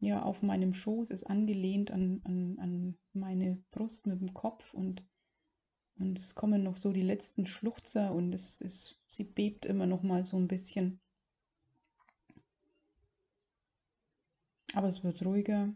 ja 0.00 0.22
auf 0.22 0.42
meinem 0.42 0.74
Schoß, 0.74 1.10
ist 1.10 1.24
angelehnt 1.24 1.90
an, 1.90 2.20
an, 2.24 2.58
an 2.58 2.98
meine 3.12 3.62
Brust 3.70 4.06
mit 4.06 4.20
dem 4.20 4.34
Kopf 4.34 4.74
und, 4.74 5.04
und 5.98 6.18
es 6.18 6.34
kommen 6.34 6.62
noch 6.62 6.76
so 6.76 6.92
die 6.92 7.02
letzten 7.02 7.46
Schluchzer 7.46 8.14
und 8.14 8.32
es 8.34 8.60
ist, 8.60 9.00
sie 9.06 9.24
bebt 9.24 9.64
immer 9.64 9.86
noch 9.86 10.02
mal 10.02 10.24
so 10.24 10.36
ein 10.36 10.48
bisschen. 10.48 11.00
Aber 14.74 14.88
es 14.88 15.02
wird 15.04 15.24
ruhiger. 15.24 15.74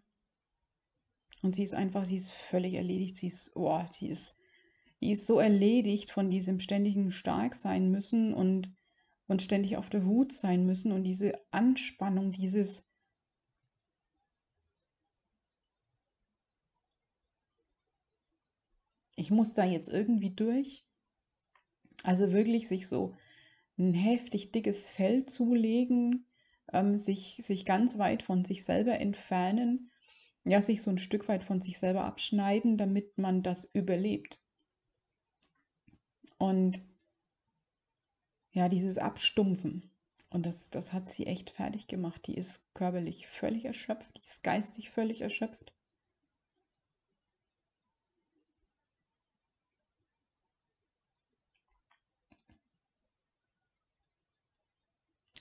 Und 1.42 1.54
sie 1.54 1.62
ist 1.62 1.74
einfach, 1.74 2.04
sie 2.04 2.16
ist 2.16 2.32
völlig 2.32 2.74
erledigt. 2.74 3.16
Sie 3.16 3.28
ist, 3.28 3.52
oh, 3.54 3.82
sie 3.92 4.08
ist, 4.08 4.36
die 5.00 5.12
ist 5.12 5.26
so 5.26 5.40
erledigt 5.40 6.10
von 6.10 6.30
diesem 6.30 6.60
ständigen 6.60 7.10
stark 7.10 7.54
sein 7.54 7.90
müssen 7.90 8.34
und, 8.34 8.72
und 9.26 9.42
ständig 9.42 9.76
auf 9.76 9.88
der 9.90 10.04
Hut 10.04 10.32
sein 10.32 10.66
müssen 10.66 10.92
und 10.92 11.04
diese 11.04 11.32
Anspannung, 11.50 12.32
dieses 12.32 12.88
ich 19.16 19.30
muss 19.30 19.52
da 19.52 19.64
jetzt 19.64 19.88
irgendwie 19.88 20.30
durch. 20.30 20.86
Also 22.02 22.32
wirklich 22.32 22.68
sich 22.68 22.88
so 22.88 23.14
ein 23.78 23.92
heftig 23.92 24.52
dickes 24.52 24.88
Fell 24.88 25.26
zulegen, 25.26 26.26
ähm, 26.72 26.98
sich, 26.98 27.38
sich 27.42 27.66
ganz 27.66 27.98
weit 27.98 28.22
von 28.22 28.44
sich 28.44 28.64
selber 28.64 28.98
entfernen 28.98 29.90
ja, 30.44 30.60
sich 30.60 30.82
so 30.82 30.90
ein 30.90 30.98
Stück 30.98 31.28
weit 31.28 31.44
von 31.44 31.60
sich 31.60 31.78
selber 31.78 32.04
abschneiden, 32.04 32.76
damit 32.76 33.18
man 33.18 33.42
das 33.42 33.64
überlebt. 33.64 34.39
Und 36.40 36.80
ja, 38.52 38.70
dieses 38.70 38.96
Abstumpfen. 38.96 39.92
Und 40.30 40.46
das, 40.46 40.70
das 40.70 40.94
hat 40.94 41.10
sie 41.10 41.26
echt 41.26 41.50
fertig 41.50 41.86
gemacht. 41.86 42.26
Die 42.26 42.34
ist 42.34 42.74
körperlich 42.74 43.26
völlig 43.26 43.66
erschöpft, 43.66 44.16
die 44.16 44.22
ist 44.22 44.42
geistig 44.42 44.88
völlig 44.90 45.20
erschöpft. 45.20 45.74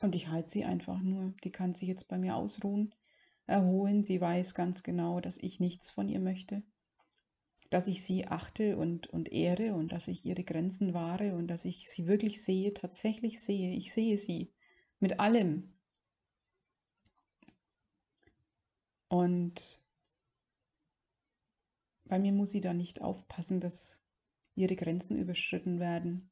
Und 0.01 0.15
ich 0.15 0.27
halte 0.27 0.49
sie 0.49 0.65
einfach 0.65 0.99
nur. 0.99 1.33
Die 1.45 1.51
kann 1.51 1.73
sich 1.73 1.87
jetzt 1.87 2.09
bei 2.09 2.17
mir 2.17 2.35
ausruhen 2.35 2.93
erholen. 3.45 4.03
Sie 4.03 4.19
weiß 4.19 4.53
ganz 4.53 4.83
genau, 4.83 5.21
dass 5.21 5.37
ich 5.37 5.61
nichts 5.61 5.89
von 5.89 6.09
ihr 6.09 6.19
möchte, 6.19 6.63
dass 7.69 7.87
ich 7.87 8.03
sie 8.03 8.25
achte 8.25 8.77
und, 8.77 9.07
und 9.07 9.31
ehre 9.31 9.73
und 9.75 9.91
dass 9.91 10.07
ich 10.07 10.25
ihre 10.25 10.43
Grenzen 10.43 10.93
wahre 10.93 11.35
und 11.35 11.47
dass 11.47 11.65
ich 11.65 11.89
sie 11.89 12.07
wirklich 12.07 12.43
sehe, 12.43 12.73
tatsächlich 12.73 13.41
sehe. 13.41 13.73
Ich 13.73 13.93
sehe 13.93 14.17
sie 14.17 14.51
mit 14.99 15.19
allem. 15.19 15.73
Und 19.07 19.79
bei 22.05 22.19
mir 22.19 22.31
muss 22.31 22.51
sie 22.51 22.61
da 22.61 22.73
nicht 22.73 23.01
aufpassen, 23.01 23.59
dass 23.59 24.01
ihre 24.55 24.75
Grenzen 24.75 25.17
überschritten 25.17 25.79
werden, 25.79 26.29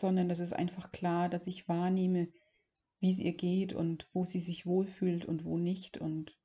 sondern 0.00 0.28
es 0.30 0.40
ist 0.40 0.52
einfach 0.52 0.90
klar, 0.92 1.28
dass 1.28 1.46
ich 1.46 1.68
wahrnehme, 1.68 2.28
wie 3.00 3.10
es 3.10 3.18
ihr 3.18 3.34
geht 3.34 3.72
und 3.72 4.08
wo 4.12 4.24
sie 4.24 4.40
sich 4.40 4.66
wohlfühlt 4.66 5.24
und 5.26 5.44
wo 5.44 5.58
nicht 5.58 5.98
und 5.98 6.36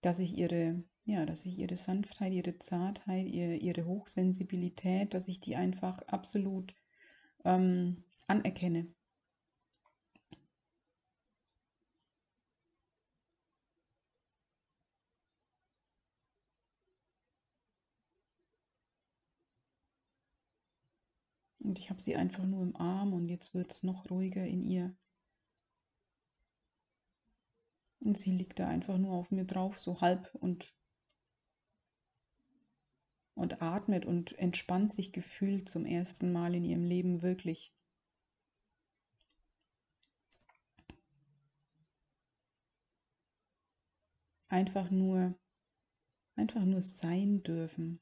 dass 0.00 0.18
ich 0.18 0.36
ihre, 0.36 0.82
ja, 1.04 1.26
dass 1.26 1.46
ich 1.46 1.58
ihre 1.58 1.76
Sanftheit, 1.76 2.32
ihre 2.32 2.58
Zartheit, 2.58 3.26
ihr, 3.26 3.60
ihre 3.60 3.86
Hochsensibilität, 3.86 5.14
dass 5.14 5.28
ich 5.28 5.40
die 5.40 5.56
einfach 5.56 6.00
absolut 6.02 6.74
ähm, 7.44 8.04
anerkenne. 8.26 8.88
Und 21.60 21.78
ich 21.78 21.90
habe 21.90 22.00
sie 22.00 22.16
einfach 22.16 22.44
nur 22.44 22.62
im 22.62 22.74
Arm 22.76 23.12
und 23.12 23.28
jetzt 23.28 23.52
wird 23.52 23.70
es 23.70 23.82
noch 23.82 24.08
ruhiger 24.10 24.46
in 24.46 24.62
ihr. 24.62 24.96
Und 28.00 28.16
sie 28.16 28.30
liegt 28.30 28.58
da 28.58 28.68
einfach 28.68 28.96
nur 28.96 29.12
auf 29.12 29.30
mir 29.30 29.44
drauf, 29.44 29.78
so 29.78 30.00
halb 30.00 30.34
und, 30.34 30.72
und 33.34 33.60
atmet 33.60 34.06
und 34.06 34.38
entspannt 34.38 34.92
sich 34.92 35.12
gefühlt 35.12 35.68
zum 35.68 35.84
ersten 35.84 36.32
Mal 36.32 36.54
in 36.54 36.64
ihrem 36.64 36.84
Leben 36.84 37.22
wirklich. 37.22 37.72
Einfach 44.48 44.90
nur, 44.90 45.38
einfach 46.36 46.64
nur 46.64 46.82
sein 46.82 47.42
dürfen. 47.42 48.00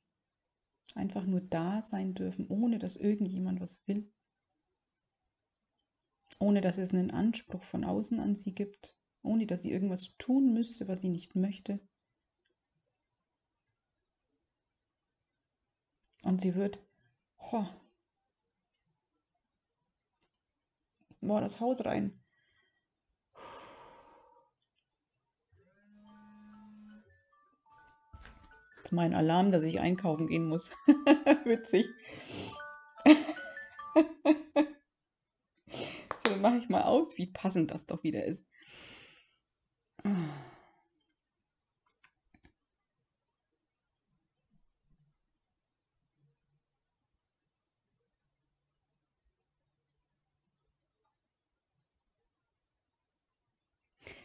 Einfach 0.95 1.27
nur 1.27 1.41
da 1.41 1.83
sein 1.83 2.15
dürfen, 2.15 2.47
ohne 2.49 2.79
dass 2.79 2.97
irgendjemand 2.97 3.61
was 3.61 3.87
will. 3.89 4.11
Ohne 6.39 6.61
dass 6.61 6.79
es 6.79 6.93
einen 6.93 7.11
Anspruch 7.11 7.65
von 7.65 7.85
außen 7.85 8.21
an 8.21 8.37
sie 8.37 8.55
gibt 8.55 8.97
ohne 9.27 9.47
dass 9.47 9.63
sie 9.63 9.73
irgendwas 9.73 10.17
tun 10.17 10.53
müsste, 10.53 10.89
was 10.89 11.01
sie 11.01 11.11
nicht 11.11 11.37
möchte. 11.37 11.81
Und 16.25 16.41
sie 16.41 16.55
wird, 16.55 16.81
oh, 17.39 17.67
boah, 21.21 21.41
das 21.41 21.61
haut 21.61 21.85
rein. 21.85 22.21
Das 28.77 28.93
ist 28.93 28.93
mein 28.93 29.15
Alarm, 29.15 29.51
dass 29.51 29.63
ich 29.63 29.81
einkaufen 29.81 30.27
gehen 30.29 30.49
muss. 30.49 30.71
Witzig. 31.45 31.87
so, 36.17 36.31
dann 36.31 36.41
mache 36.41 36.59
ich 36.59 36.69
mal 36.69 36.83
aus, 36.83 37.19
wie 37.19 37.27
passend 37.27 37.71
das 37.71 37.87
doch 37.87 38.03
wieder 38.03 38.25
ist. 38.25 38.45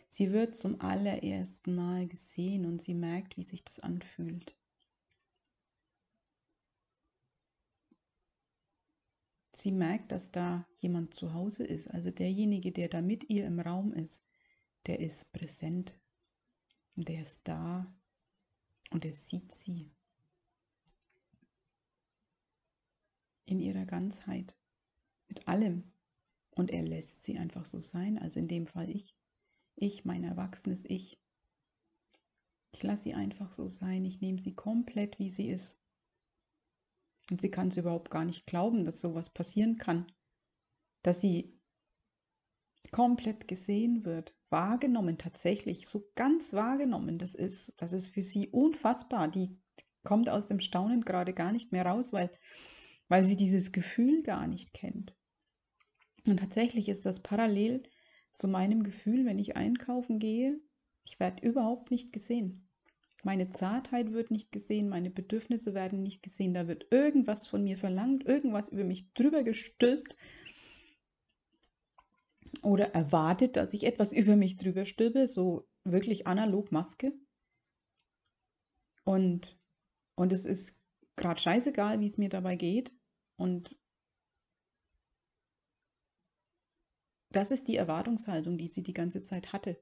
Sie 0.10 0.32
wird 0.32 0.58
zum 0.58 0.80
allerersten 0.82 1.74
Mal 1.74 2.06
gesehen 2.06 2.66
und 2.66 2.82
sie 2.82 2.94
merkt, 2.94 3.38
wie 3.38 3.44
sich 3.44 3.64
das 3.64 3.80
anfühlt. 3.80 4.56
Sie 9.54 9.72
merkt, 9.72 10.12
dass 10.12 10.32
da 10.34 10.68
jemand 10.76 11.14
zu 11.14 11.34
Hause 11.34 11.64
ist, 11.64 11.88
also 11.88 12.12
derjenige, 12.12 12.74
der 12.74 12.90
da 12.90 13.02
mit 13.02 13.30
ihr 13.30 13.46
im 13.46 13.62
Raum 13.62 13.94
ist, 13.94 14.28
der 14.88 15.00
ist 15.00 15.34
präsent, 15.34 15.96
der 16.96 17.22
ist 17.22 17.48
da 17.48 17.94
und 18.90 19.06
er 19.06 19.14
sieht 19.14 19.54
sie 19.54 19.92
in 23.46 23.60
ihrer 23.60 23.86
Ganzheit, 23.86 24.56
mit 25.28 25.48
allem. 25.48 25.92
Und 26.52 26.72
er 26.72 26.84
lässt 26.84 27.24
sie 27.24 27.38
einfach 27.38 27.66
so 27.66 27.80
sein, 27.80 28.18
also 28.18 28.40
in 28.40 28.48
dem 28.48 28.68
Fall 28.68 28.90
ich. 28.90 29.16
Ich, 29.76 30.06
mein 30.06 30.24
erwachsenes 30.24 30.86
Ich. 30.86 31.20
Ich 32.74 32.84
lasse 32.84 33.04
sie 33.04 33.14
einfach 33.14 33.52
so 33.52 33.68
sein. 33.68 34.06
Ich 34.06 34.22
nehme 34.22 34.40
sie 34.40 34.54
komplett, 34.54 35.18
wie 35.20 35.30
sie 35.30 35.50
ist. 35.50 35.82
Und 37.30 37.42
sie 37.42 37.50
kann 37.50 37.70
es 37.70 37.78
überhaupt 37.78 38.12
gar 38.12 38.26
nicht 38.26 38.46
glauben, 38.46 38.84
dass 38.86 39.00
sowas 39.00 39.30
passieren 39.30 39.78
kann. 39.78 40.12
Dass 41.02 41.22
sie 41.22 41.58
komplett 42.92 43.48
gesehen 43.48 44.06
wird, 44.06 44.34
wahrgenommen, 44.52 45.18
tatsächlich, 45.18 45.88
so 45.88 46.10
ganz 46.16 46.54
wahrgenommen. 46.54 47.18
Das 47.18 47.36
ist, 47.36 47.82
das 47.82 47.94
ist 47.94 48.10
für 48.10 48.22
sie 48.22 48.50
unfassbar. 48.50 49.28
Die 49.28 49.58
kommt 50.04 50.30
aus 50.30 50.48
dem 50.48 50.60
Staunen 50.60 51.02
gerade 51.02 51.34
gar 51.34 51.52
nicht 51.52 51.72
mehr 51.72 51.86
raus, 51.86 52.14
weil, 52.14 52.30
weil 53.08 53.24
sie 53.24 53.36
dieses 53.36 53.72
Gefühl 53.72 54.24
gar 54.24 54.48
nicht 54.48 54.74
kennt. 54.74 55.16
Und 56.26 56.40
tatsächlich 56.40 56.90
ist 56.90 57.06
das 57.06 57.24
parallel 57.24 57.84
zu 58.34 58.48
meinem 58.48 58.84
Gefühl, 58.84 59.26
wenn 59.26 59.40
ich 59.40 59.56
einkaufen 59.56 60.20
gehe, 60.20 60.60
ich 61.04 61.20
werde 61.20 61.46
überhaupt 61.48 61.92
nicht 61.92 62.14
gesehen. 62.14 62.68
Meine 63.24 63.50
Zartheit 63.50 64.14
wird 64.14 64.32
nicht 64.32 64.52
gesehen, 64.52 64.90
meine 64.90 65.12
Bedürfnisse 65.12 65.74
werden 65.74 66.02
nicht 66.02 66.24
gesehen, 66.24 66.54
da 66.54 66.68
wird 66.68 66.88
irgendwas 66.92 67.46
von 67.46 67.64
mir 67.64 67.78
verlangt, 67.78 68.26
irgendwas 68.26 68.70
über 68.70 68.84
mich 68.84 69.14
drüber 69.14 69.44
gestülpt 69.44 70.16
oder 72.62 72.94
erwartet, 72.94 73.56
dass 73.56 73.74
ich 73.74 73.84
etwas 73.84 74.14
über 74.14 74.36
mich 74.36 74.58
drüber 74.58 74.86
stülpe, 74.86 75.28
so 75.28 75.68
wirklich 75.84 76.28
analog 76.28 76.72
Maske. 76.72 77.14
Und, 79.04 79.60
und 80.16 80.32
es 80.32 80.46
ist 80.46 80.84
gerade 81.16 81.40
scheißegal, 81.40 82.00
wie 82.00 82.06
es 82.06 82.18
mir 82.18 82.30
dabei 82.30 82.56
geht. 82.56 82.96
Und 83.36 83.78
das 87.30 87.52
ist 87.52 87.68
die 87.68 87.78
Erwartungshaltung, 87.78 88.58
die 88.58 88.68
sie 88.68 88.84
die 88.84 88.94
ganze 88.94 89.22
Zeit 89.24 89.54
hatte, 89.54 89.82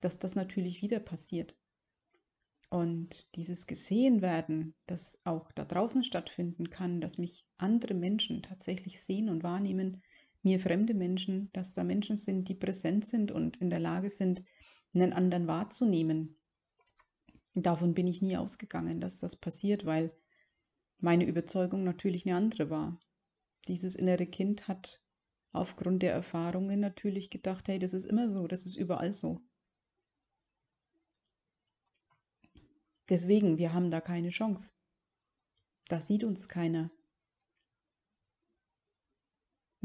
dass 0.00 0.18
das 0.18 0.34
natürlich 0.34 0.82
wieder 0.82 1.00
passiert. 1.00 1.56
Und 2.68 3.28
dieses 3.36 3.66
Gesehenwerden, 3.66 4.74
das 4.86 5.20
auch 5.24 5.52
da 5.52 5.64
draußen 5.64 6.02
stattfinden 6.02 6.70
kann, 6.70 7.00
dass 7.00 7.18
mich 7.18 7.46
andere 7.58 7.94
Menschen 7.94 8.42
tatsächlich 8.42 9.00
sehen 9.00 9.28
und 9.28 9.44
wahrnehmen, 9.44 10.02
mir 10.46 10.60
fremde 10.60 10.94
Menschen, 10.94 11.50
dass 11.52 11.72
da 11.72 11.82
Menschen 11.82 12.18
sind, 12.18 12.48
die 12.48 12.54
präsent 12.54 13.04
sind 13.04 13.32
und 13.32 13.56
in 13.56 13.68
der 13.68 13.80
Lage 13.80 14.10
sind, 14.10 14.44
einen 14.94 15.12
anderen 15.12 15.48
wahrzunehmen. 15.48 16.36
Davon 17.54 17.94
bin 17.94 18.06
ich 18.06 18.22
nie 18.22 18.36
ausgegangen, 18.36 19.00
dass 19.00 19.16
das 19.16 19.34
passiert, 19.34 19.86
weil 19.86 20.16
meine 20.98 21.26
Überzeugung 21.26 21.82
natürlich 21.82 22.26
eine 22.26 22.36
andere 22.36 22.70
war. 22.70 23.00
Dieses 23.66 23.96
innere 23.96 24.26
Kind 24.26 24.68
hat 24.68 25.02
aufgrund 25.50 26.04
der 26.04 26.12
Erfahrungen 26.12 26.78
natürlich 26.78 27.28
gedacht, 27.28 27.66
hey, 27.66 27.80
das 27.80 27.92
ist 27.92 28.04
immer 28.04 28.30
so, 28.30 28.46
das 28.46 28.66
ist 28.66 28.76
überall 28.76 29.12
so. 29.12 29.42
Deswegen, 33.08 33.58
wir 33.58 33.72
haben 33.72 33.90
da 33.90 34.00
keine 34.00 34.30
Chance. 34.30 34.74
Da 35.88 36.00
sieht 36.00 36.22
uns 36.22 36.46
keiner. 36.48 36.92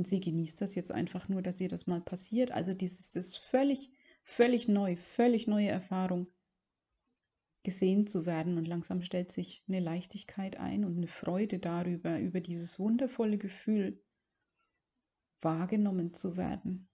Und 0.01 0.07
sie 0.07 0.19
genießt 0.19 0.59
das 0.59 0.73
jetzt 0.73 0.91
einfach 0.91 1.29
nur, 1.29 1.43
dass 1.43 1.61
ihr 1.61 1.67
das 1.67 1.85
mal 1.85 2.01
passiert. 2.01 2.51
Also 2.51 2.73
dieses, 2.73 3.11
das 3.11 3.37
völlig, 3.37 3.91
völlig 4.23 4.67
neu, 4.67 4.95
völlig 4.97 5.45
neue 5.45 5.67
Erfahrung, 5.67 6.25
gesehen 7.61 8.07
zu 8.07 8.25
werden. 8.25 8.57
Und 8.57 8.67
langsam 8.67 9.03
stellt 9.03 9.31
sich 9.31 9.63
eine 9.67 9.79
Leichtigkeit 9.79 10.57
ein 10.57 10.85
und 10.85 10.97
eine 10.97 11.05
Freude 11.05 11.59
darüber, 11.59 12.19
über 12.19 12.39
dieses 12.39 12.79
wundervolle 12.79 13.37
Gefühl, 13.37 14.03
wahrgenommen 15.39 16.15
zu 16.15 16.35
werden. 16.35 16.89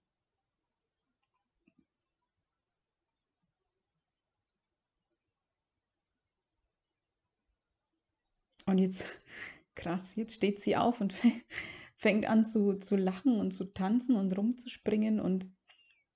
Und 8.66 8.76
jetzt, 8.76 9.18
krass, 9.74 10.14
jetzt 10.16 10.34
steht 10.34 10.60
sie 10.60 10.76
auf 10.76 11.00
und 11.00 11.14
fängt 11.98 12.26
an 12.26 12.46
zu, 12.46 12.74
zu 12.74 12.96
lachen 12.96 13.38
und 13.38 13.50
zu 13.50 13.66
tanzen 13.66 14.16
und 14.16 14.36
rumzuspringen 14.36 15.20
und 15.20 15.52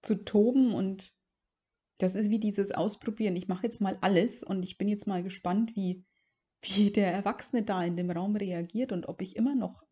zu 0.00 0.24
toben. 0.24 0.72
Und 0.72 1.12
das 1.98 2.14
ist 2.14 2.30
wie 2.30 2.40
dieses 2.40 2.72
Ausprobieren. 2.72 3.36
Ich 3.36 3.48
mache 3.48 3.64
jetzt 3.64 3.80
mal 3.80 3.98
alles 4.00 4.42
und 4.42 4.64
ich 4.64 4.78
bin 4.78 4.88
jetzt 4.88 5.06
mal 5.06 5.22
gespannt, 5.22 5.76
wie, 5.76 6.04
wie 6.62 6.90
der 6.90 7.12
Erwachsene 7.12 7.64
da 7.64 7.84
in 7.84 7.96
dem 7.96 8.10
Raum 8.10 8.36
reagiert 8.36 8.92
und 8.92 9.08
ob 9.08 9.20
ich 9.20 9.36
immer 9.36 9.54
noch 9.54 9.84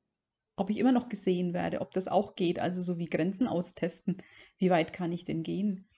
ob 0.56 0.68
ich 0.68 0.78
immer 0.78 0.92
noch 0.92 1.08
gesehen 1.08 1.54
werde, 1.54 1.80
ob 1.80 1.94
das 1.94 2.06
auch 2.06 2.34
geht, 2.34 2.58
also 2.58 2.82
so 2.82 2.98
wie 2.98 3.08
Grenzen 3.08 3.48
austesten, 3.48 4.18
wie 4.58 4.68
weit 4.68 4.92
kann 4.92 5.10
ich 5.10 5.24
denn 5.24 5.42
gehen? 5.42 5.88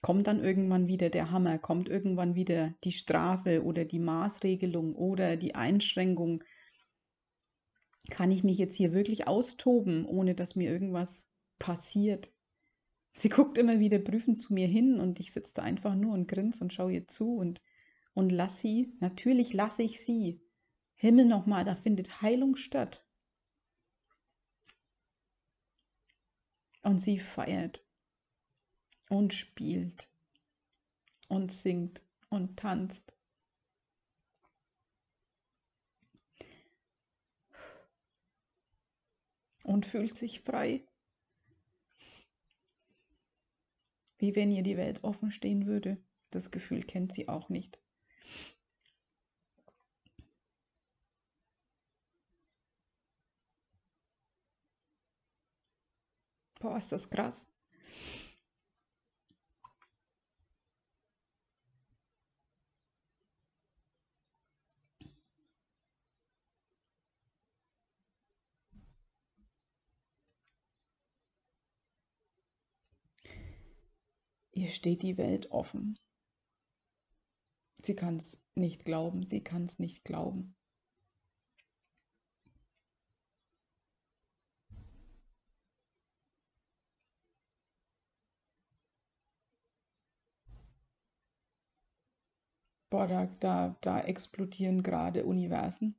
Kommt 0.00 0.26
dann 0.26 0.42
irgendwann 0.42 0.88
wieder 0.88 1.08
der 1.08 1.30
Hammer, 1.30 1.56
kommt 1.58 1.88
irgendwann 1.88 2.34
wieder 2.34 2.74
die 2.82 2.90
Strafe 2.90 3.62
oder 3.62 3.84
die 3.84 4.00
Maßregelung 4.00 4.96
oder 4.96 5.36
die 5.36 5.54
Einschränkung? 5.54 6.42
Kann 8.10 8.30
ich 8.30 8.44
mich 8.44 8.58
jetzt 8.58 8.76
hier 8.76 8.92
wirklich 8.92 9.26
austoben, 9.26 10.04
ohne 10.04 10.34
dass 10.34 10.56
mir 10.56 10.70
irgendwas 10.70 11.30
passiert? 11.58 12.32
Sie 13.12 13.28
guckt 13.28 13.58
immer 13.58 13.78
wieder 13.78 13.98
prüfend 13.98 14.40
zu 14.40 14.54
mir 14.54 14.66
hin 14.66 14.98
und 14.98 15.20
ich 15.20 15.32
sitze 15.32 15.54
da 15.54 15.62
einfach 15.62 15.94
nur 15.94 16.14
und 16.14 16.28
grinse 16.28 16.64
und 16.64 16.72
schaue 16.72 16.92
ihr 16.92 17.08
zu 17.08 17.36
und, 17.36 17.60
und 18.14 18.32
lass 18.32 18.60
sie, 18.60 18.94
natürlich 19.00 19.52
lasse 19.52 19.82
ich 19.82 20.02
sie. 20.02 20.40
Himmel 20.94 21.26
nochmal, 21.26 21.64
da 21.64 21.74
findet 21.74 22.22
Heilung 22.22 22.56
statt. 22.56 23.04
Und 26.82 27.00
sie 27.00 27.18
feiert 27.18 27.84
und 29.08 29.34
spielt 29.34 30.08
und 31.28 31.52
singt 31.52 32.02
und 32.28 32.58
tanzt. 32.58 33.14
Und 39.64 39.86
fühlt 39.86 40.16
sich 40.16 40.40
frei, 40.40 40.82
wie 44.18 44.34
wenn 44.34 44.50
ihr 44.50 44.62
die 44.62 44.76
Welt 44.76 45.04
offen 45.04 45.30
stehen 45.30 45.66
würde. 45.66 45.98
Das 46.30 46.50
Gefühl 46.50 46.82
kennt 46.84 47.12
sie 47.12 47.28
auch 47.28 47.48
nicht. 47.48 47.78
Boah, 56.60 56.78
ist 56.78 56.92
das 56.92 57.10
krass. 57.10 57.51
Ihr 74.62 74.70
steht 74.70 75.02
die 75.02 75.18
Welt 75.18 75.50
offen. 75.50 75.98
Sie 77.82 77.96
kann 77.96 78.14
es 78.14 78.40
nicht 78.54 78.84
glauben, 78.84 79.26
sie 79.26 79.42
kann 79.42 79.64
es 79.64 79.80
nicht 79.80 80.04
glauben. 80.04 80.54
boah, 92.88 93.08
da, 93.08 93.26
da, 93.40 93.76
da 93.80 94.00
explodieren 94.02 94.84
gerade 94.84 95.24
Universen. 95.24 95.96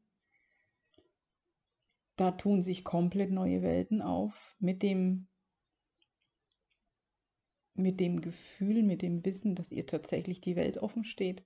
Da 2.15 2.32
tun 2.32 2.62
sich 2.62 2.86
komplett 2.86 3.32
neue 3.32 3.62
Welten 3.62 4.02
auf 4.02 4.56
mit 4.60 4.84
dem 4.84 5.28
mit 7.76 8.00
dem 8.00 8.22
Gefühl, 8.22 8.84
mit 8.84 9.02
dem 9.02 9.26
Wissen, 9.26 9.56
dass 9.56 9.72
ihr 9.72 9.86
tatsächlich 9.86 10.42
die 10.42 10.56
Welt 10.56 10.78
offen 10.78 11.04
steht. 11.04 11.44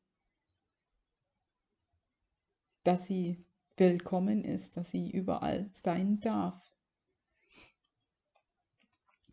Dass 2.84 3.06
sie 3.06 3.46
willkommen 3.78 4.44
ist, 4.44 4.78
dass 4.78 4.92
sie 4.92 5.10
überall 5.10 5.70
sein 5.72 6.20
darf. 6.20 6.72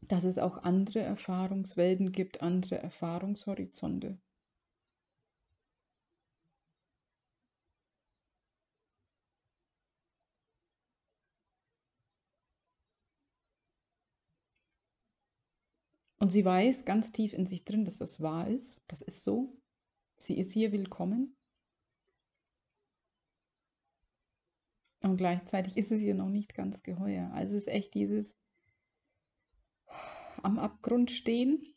Dass 0.02 0.24
es 0.24 0.38
auch 0.38 0.58
andere 0.58 1.00
Erfahrungswelten 1.00 2.12
gibt, 2.12 2.42
andere 2.42 2.78
Erfahrungshorizonte. 2.78 4.18
Und 16.24 16.30
sie 16.30 16.46
weiß 16.46 16.86
ganz 16.86 17.12
tief 17.12 17.34
in 17.34 17.44
sich 17.44 17.66
drin, 17.66 17.84
dass 17.84 17.98
das 17.98 18.22
wahr 18.22 18.48
ist. 18.48 18.82
Das 18.88 19.02
ist 19.02 19.24
so. 19.24 19.60
Sie 20.16 20.38
ist 20.38 20.52
hier 20.52 20.72
willkommen. 20.72 21.36
Und 25.02 25.18
gleichzeitig 25.18 25.76
ist 25.76 25.92
es 25.92 26.00
ihr 26.00 26.14
noch 26.14 26.30
nicht 26.30 26.54
ganz 26.54 26.82
geheuer. 26.82 27.30
Also 27.34 27.58
es 27.58 27.64
ist 27.64 27.68
echt 27.68 27.92
dieses 27.92 28.38
am 30.42 30.58
Abgrund 30.58 31.10
stehen 31.10 31.76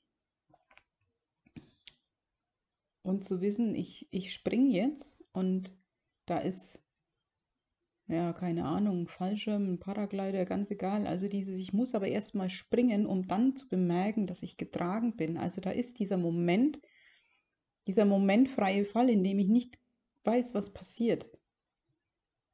und 3.02 3.26
zu 3.26 3.42
wissen, 3.42 3.76
ich, 3.76 4.08
ich 4.12 4.34
spring 4.34 4.72
jetzt 4.72 5.26
und 5.34 5.78
da 6.26 6.38
ist 6.38 6.87
ja, 8.08 8.32
keine 8.32 8.66
Ahnung, 8.66 9.08
Fallschirm, 9.08 9.80
Paraglider, 9.80 10.46
ganz 10.46 10.72
egal. 10.72 11.06
Also 11.06 11.28
dieses, 11.28 11.58
ich 11.58 11.74
muss 11.74 11.94
aber 11.94 12.08
erstmal 12.08 12.50
springen, 12.50 13.06
um 13.06 13.28
dann 13.28 13.56
zu 13.56 13.68
bemerken, 13.68 14.28
dass 14.28 14.44
ich 14.44 14.56
getragen 14.56 15.18
bin. 15.18 15.38
Also 15.38 15.60
da 15.60 15.72
ist 15.72 16.00
dieser 16.00 16.18
Moment, 16.18 16.80
dieser 17.86 18.06
momentfreie 18.06 18.86
Fall, 18.86 19.10
in 19.10 19.24
dem 19.24 19.40
ich 19.40 19.48
nicht 19.48 19.78
weiß, 20.24 20.54
was 20.54 20.72
passiert. 20.72 21.30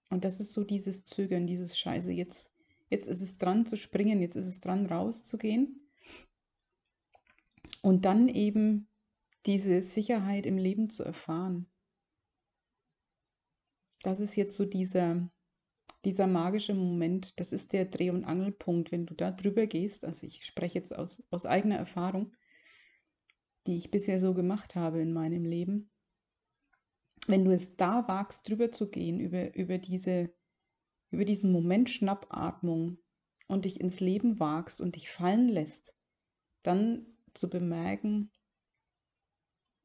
Und 0.09 0.25
das 0.25 0.39
ist 0.39 0.53
so 0.53 0.63
dieses 0.63 1.03
Zögern, 1.03 1.45
dieses 1.45 1.77
Scheiße. 1.77 2.11
Jetzt, 2.11 2.55
jetzt 2.89 3.07
ist 3.07 3.21
es 3.21 3.37
dran 3.37 3.67
zu 3.67 3.77
springen, 3.77 4.21
jetzt 4.21 4.35
ist 4.35 4.47
es 4.47 4.59
dran 4.59 4.87
rauszugehen. 4.87 5.87
Und 7.83 8.05
dann 8.05 8.27
eben 8.27 8.87
diese 9.45 9.81
Sicherheit 9.81 10.45
im 10.45 10.57
Leben 10.57 10.89
zu 10.89 11.03
erfahren. 11.03 11.67
Das 14.01 14.19
ist 14.19 14.35
jetzt 14.35 14.55
so 14.55 14.65
dieser, 14.65 15.29
dieser 16.05 16.27
magische 16.27 16.73
Moment, 16.73 17.39
das 17.39 17.53
ist 17.53 17.73
der 17.73 17.85
Dreh- 17.85 18.09
und 18.09 18.25
Angelpunkt, 18.25 18.91
wenn 18.91 19.05
du 19.05 19.13
da 19.13 19.31
drüber 19.31 19.67
gehst, 19.67 20.03
also 20.03 20.27
ich 20.27 20.45
spreche 20.45 20.77
jetzt 20.77 20.95
aus, 20.95 21.23
aus 21.31 21.45
eigener 21.45 21.77
Erfahrung, 21.77 22.31
die 23.67 23.77
ich 23.77 23.91
bisher 23.91 24.19
so 24.19 24.33
gemacht 24.33 24.75
habe 24.75 25.01
in 25.01 25.13
meinem 25.13 25.45
Leben, 25.45 25.89
wenn 27.27 27.45
du 27.45 27.51
es 27.51 27.77
da 27.77 28.07
wagst, 28.07 28.47
drüber 28.49 28.71
zu 28.71 28.89
gehen, 28.89 29.19
über, 29.19 29.55
über, 29.55 29.77
diese, 29.77 30.33
über 31.09 31.23
diesen 31.23 31.51
Moment 31.51 31.89
Schnappatmung 31.89 32.97
und 33.47 33.65
dich 33.65 33.79
ins 33.79 34.01
Leben 34.01 34.39
wagst 34.39 34.81
und 34.81 34.95
dich 34.95 35.09
fallen 35.09 35.47
lässt, 35.47 35.95
dann 36.63 37.05
zu 37.33 37.49
bemerken, 37.49 38.31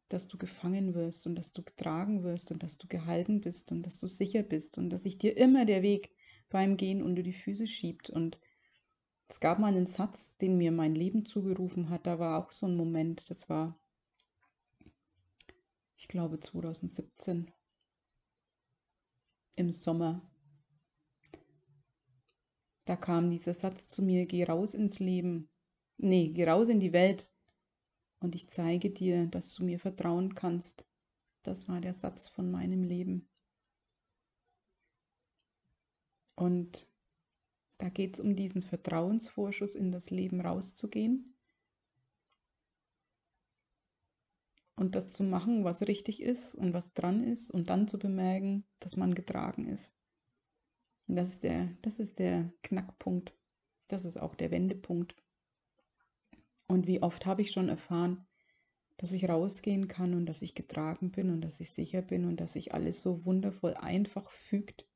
dass 0.08 0.28
du 0.28 0.38
gefangen 0.38 0.94
wirst 0.94 1.26
und 1.26 1.34
dass 1.34 1.52
du 1.52 1.62
getragen 1.62 2.22
wirst 2.22 2.50
und 2.50 2.62
dass 2.62 2.78
du 2.78 2.86
gehalten 2.86 3.40
bist 3.40 3.72
und 3.72 3.84
dass 3.84 3.98
du 3.98 4.08
sicher 4.08 4.42
bist 4.42 4.78
und 4.78 4.90
dass 4.90 5.02
sich 5.02 5.18
dir 5.18 5.36
immer 5.36 5.64
der 5.64 5.82
Weg 5.82 6.10
beim 6.48 6.76
Gehen 6.76 7.02
unter 7.02 7.22
die 7.22 7.32
Füße 7.32 7.66
schiebt. 7.66 8.08
Und 8.08 8.38
es 9.28 9.40
gab 9.40 9.58
mal 9.58 9.68
einen 9.68 9.86
Satz, 9.86 10.36
den 10.38 10.56
mir 10.56 10.72
mein 10.72 10.94
Leben 10.94 11.24
zugerufen 11.24 11.90
hat, 11.90 12.06
da 12.06 12.18
war 12.18 12.42
auch 12.42 12.52
so 12.52 12.66
ein 12.66 12.76
Moment, 12.76 13.28
das 13.28 13.48
war, 13.50 13.78
ich 15.96 16.08
glaube, 16.08 16.40
2017 16.40 17.50
im 19.56 19.72
Sommer. 19.72 20.22
Da 22.86 22.96
kam 22.96 23.28
dieser 23.28 23.52
Satz 23.52 23.88
zu 23.88 24.02
mir, 24.02 24.24
geh 24.24 24.44
raus 24.44 24.72
ins 24.72 24.98
Leben. 24.98 25.50
Nee, 25.98 26.28
geh 26.28 26.48
raus 26.48 26.70
in 26.70 26.80
die 26.80 26.94
Welt 26.94 27.30
und 28.20 28.34
ich 28.34 28.48
zeige 28.48 28.90
dir, 28.90 29.26
dass 29.26 29.54
du 29.54 29.64
mir 29.64 29.78
vertrauen 29.78 30.34
kannst. 30.34 30.88
Das 31.42 31.68
war 31.68 31.80
der 31.80 31.94
Satz 31.94 32.28
von 32.28 32.50
meinem 32.50 32.82
Leben. 32.82 33.28
Und 36.34 36.86
da 37.78 37.88
geht 37.88 38.14
es 38.14 38.20
um 38.20 38.34
diesen 38.36 38.62
Vertrauensvorschuss 38.62 39.74
in 39.74 39.92
das 39.92 40.10
Leben 40.10 40.40
rauszugehen 40.40 41.34
und 44.78 44.94
das 44.94 45.10
zu 45.12 45.24
machen, 45.24 45.64
was 45.64 45.82
richtig 45.82 46.22
ist 46.22 46.54
und 46.54 46.72
was 46.72 46.92
dran 46.92 47.24
ist 47.24 47.50
und 47.50 47.70
dann 47.70 47.88
zu 47.88 47.98
bemerken, 47.98 48.64
dass 48.78 48.96
man 48.96 49.14
getragen 49.14 49.66
ist. 49.66 49.94
Und 51.08 51.16
das 51.16 51.30
ist 51.30 51.44
der, 51.44 51.76
das 51.82 51.98
ist 51.98 52.18
der 52.18 52.52
Knackpunkt. 52.62 53.34
Das 53.88 54.04
ist 54.04 54.18
auch 54.18 54.34
der 54.34 54.50
Wendepunkt. 54.50 55.16
Und 56.68 56.86
wie 56.86 57.02
oft 57.02 57.24
habe 57.24 57.42
ich 57.42 57.50
schon 57.50 57.70
erfahren, 57.70 58.26
dass 58.98 59.12
ich 59.12 59.28
rausgehen 59.28 59.88
kann 59.88 60.12
und 60.12 60.26
dass 60.26 60.42
ich 60.42 60.54
getragen 60.54 61.10
bin 61.10 61.30
und 61.30 61.40
dass 61.40 61.60
ich 61.60 61.72
sicher 61.72 62.02
bin 62.02 62.26
und 62.26 62.40
dass 62.40 62.52
sich 62.52 62.74
alles 62.74 63.00
so 63.00 63.24
wundervoll 63.24 63.74
einfach 63.74 64.30
fügt. 64.30 64.86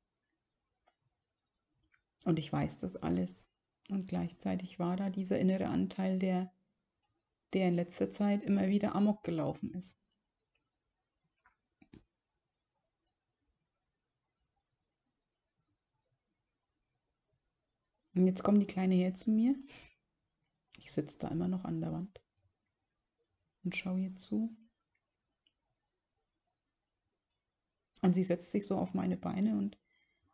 Und 2.25 2.37
ich 2.37 2.53
weiß 2.53 2.77
das 2.77 2.95
alles. 2.95 3.51
Und 3.89 4.07
gleichzeitig 4.07 4.77
war 4.77 4.97
da 4.97 5.09
dieser 5.09 5.39
innere 5.39 5.67
Anteil, 5.67 6.19
der, 6.19 6.53
der 7.53 7.69
in 7.69 7.75
letzter 7.75 8.09
Zeit 8.09 8.43
immer 8.43 8.67
wieder 8.67 8.95
amok 8.95 9.23
gelaufen 9.23 9.73
ist. 9.73 9.99
Und 18.15 18.27
jetzt 18.27 18.43
kommt 18.43 18.61
die 18.61 18.67
Kleine 18.67 18.93
her 18.93 19.13
zu 19.13 19.31
mir 19.31 19.55
ich 20.83 20.91
sitze 20.91 21.17
da 21.17 21.29
immer 21.29 21.47
noch 21.47 21.63
an 21.63 21.79
der 21.79 21.93
Wand 21.93 22.21
und 23.63 23.75
schaue 23.75 24.01
ihr 24.01 24.15
zu. 24.15 24.55
Und 28.01 28.13
sie 28.13 28.23
setzt 28.23 28.51
sich 28.51 28.67
so 28.67 28.77
auf 28.77 28.93
meine 28.93 29.15
Beine 29.15 29.57
und, 29.57 29.79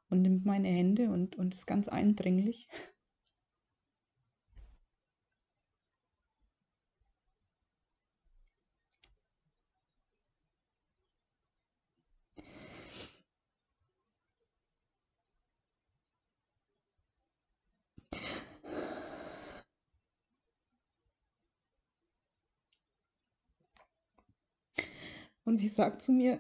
und 0.10 0.24
nimmt 0.24 0.46
meine 0.46 0.70
Hände 0.70 1.12
und, 1.12 1.36
und 1.36 1.54
ist 1.54 1.68
ganz 1.68 1.88
eindringlich. 1.88 2.68
Und 25.50 25.56
sie 25.58 25.68
sagt 25.68 26.04
zu 26.04 26.12
mir, 26.12 26.40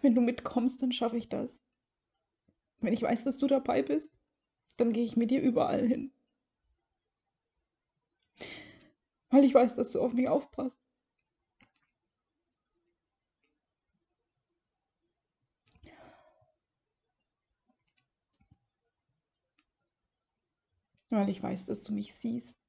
wenn 0.00 0.14
du 0.14 0.22
mitkommst, 0.22 0.80
dann 0.80 0.92
schaffe 0.92 1.18
ich 1.18 1.28
das. 1.28 1.60
Wenn 2.80 2.94
ich 2.94 3.02
weiß, 3.02 3.24
dass 3.24 3.36
du 3.36 3.46
dabei 3.46 3.82
bist, 3.82 4.18
dann 4.78 4.94
gehe 4.94 5.04
ich 5.04 5.18
mit 5.18 5.30
dir 5.30 5.42
überall 5.42 5.86
hin. 5.86 6.10
Weil 9.30 9.44
ich 9.44 9.54
weiß, 9.54 9.76
dass 9.76 9.92
du 9.92 10.02
auf 10.02 10.12
mich 10.12 10.28
aufpasst. 10.28 10.86
Weil 21.10 21.28
ich 21.28 21.42
weiß, 21.42 21.66
dass 21.66 21.82
du 21.82 21.92
mich 21.92 22.14
siehst. 22.14 22.67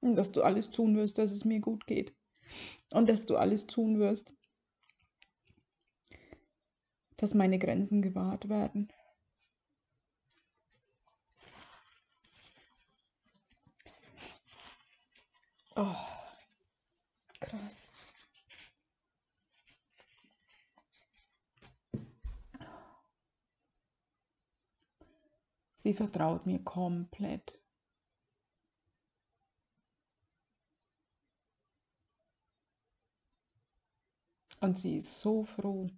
Und 0.00 0.16
dass 0.16 0.32
du 0.32 0.42
alles 0.42 0.70
tun 0.70 0.96
wirst, 0.96 1.18
dass 1.18 1.32
es 1.32 1.44
mir 1.44 1.60
gut 1.60 1.86
geht. 1.86 2.14
Und 2.92 3.08
dass 3.08 3.26
du 3.26 3.36
alles 3.36 3.66
tun 3.66 3.98
wirst, 3.98 4.34
dass 7.16 7.34
meine 7.34 7.58
Grenzen 7.58 8.00
gewahrt 8.02 8.48
werden. 8.48 8.88
Oh, 15.76 15.94
krass. 17.40 17.92
Sie 25.76 25.94
vertraut 25.94 26.46
mir 26.46 26.62
komplett. 26.62 27.59
Und 34.60 34.78
sie 34.78 34.98
ist 34.98 35.20
so 35.20 35.44
froh, 35.44 35.88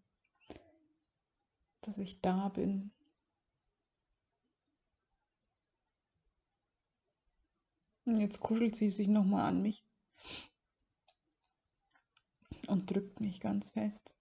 dass 1.80 1.98
ich 1.98 2.20
da 2.20 2.48
bin. 2.48 2.92
Und 8.04 8.18
jetzt 8.18 8.40
kuschelt 8.40 8.76
sie 8.76 8.90
sich 8.90 9.08
nochmal 9.08 9.48
an 9.48 9.62
mich 9.62 9.84
und 12.68 12.90
drückt 12.90 13.20
mich 13.20 13.40
ganz 13.40 13.70
fest. 13.70 14.16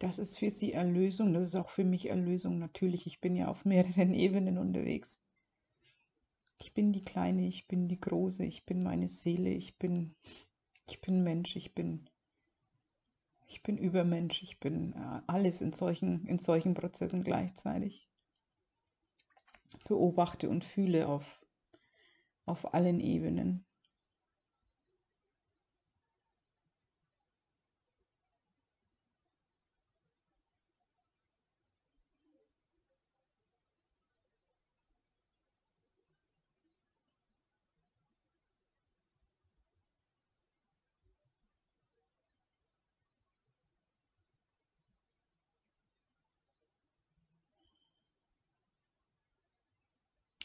Das 0.00 0.18
ist 0.18 0.38
für 0.38 0.50
sie 0.50 0.72
Erlösung, 0.72 1.34
das 1.34 1.48
ist 1.48 1.56
auch 1.56 1.68
für 1.68 1.84
mich 1.84 2.08
Erlösung. 2.08 2.58
Natürlich, 2.58 3.06
ich 3.06 3.20
bin 3.20 3.36
ja 3.36 3.48
auf 3.48 3.66
mehreren 3.66 4.14
Ebenen 4.14 4.56
unterwegs. 4.56 5.20
Ich 6.58 6.72
bin 6.72 6.90
die 6.90 7.04
Kleine, 7.04 7.46
ich 7.46 7.68
bin 7.68 7.86
die 7.86 8.00
Große, 8.00 8.44
ich 8.44 8.64
bin 8.64 8.82
meine 8.82 9.10
Seele, 9.10 9.50
ich 9.50 9.78
bin, 9.78 10.14
ich 10.88 11.02
bin 11.02 11.22
Mensch, 11.22 11.54
ich 11.54 11.74
bin, 11.74 12.08
ich 13.46 13.62
bin 13.62 13.76
Übermensch, 13.76 14.42
ich 14.42 14.58
bin 14.58 14.94
äh, 14.94 15.20
alles 15.26 15.60
in 15.60 15.74
solchen, 15.74 16.26
in 16.26 16.38
solchen 16.38 16.72
Prozessen 16.72 17.22
gleichzeitig. 17.22 18.08
Beobachte 19.86 20.48
und 20.48 20.64
fühle 20.64 21.08
auf, 21.08 21.44
auf 22.46 22.72
allen 22.72 23.00
Ebenen. 23.00 23.66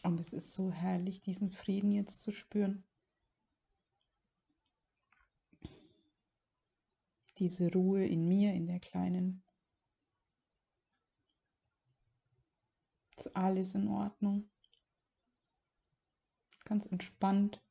Und 0.06 0.20
es 0.20 0.34
ist 0.34 0.54
so 0.54 0.72
herrlich, 0.72 1.20
diesen 1.20 1.50
Frieden 1.50 1.92
jetzt 1.92 2.22
zu 2.22 2.30
spüren. 2.30 2.84
Diese 7.40 7.72
Ruhe 7.74 8.06
in 8.06 8.28
mir, 8.28 8.54
in 8.54 8.68
der 8.68 8.80
kleinen. 8.80 9.44
Ist 13.18 13.36
alles 13.36 13.74
in 13.74 13.88
Ordnung. 13.88 14.48
Ganz 16.66 16.86
entspannt. 16.86 17.65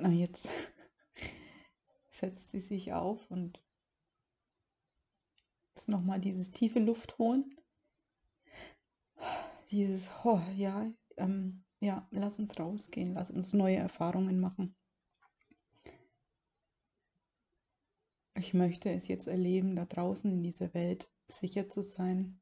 Na, 0.00 0.08
jetzt 0.08 0.48
setzt 2.10 2.50
sie 2.50 2.60
sich 2.60 2.94
auf 2.94 3.30
und 3.30 3.62
jetzt 5.74 5.90
nochmal 5.90 6.18
dieses 6.18 6.52
tiefe 6.52 6.78
Luft 6.78 7.18
holen. 7.18 7.54
Dieses, 9.70 10.10
oh, 10.24 10.40
ja, 10.56 10.90
ähm, 11.18 11.64
ja, 11.80 12.08
lass 12.10 12.38
uns 12.38 12.58
rausgehen, 12.58 13.12
lass 13.12 13.30
uns 13.30 13.52
neue 13.52 13.76
Erfahrungen 13.76 14.40
machen. 14.40 14.74
Ich 18.34 18.54
möchte 18.54 18.90
es 18.90 19.06
jetzt 19.06 19.26
erleben, 19.26 19.76
da 19.76 19.84
draußen 19.84 20.32
in 20.32 20.42
dieser 20.42 20.72
Welt 20.72 21.12
sicher 21.28 21.68
zu 21.68 21.82
sein, 21.82 22.40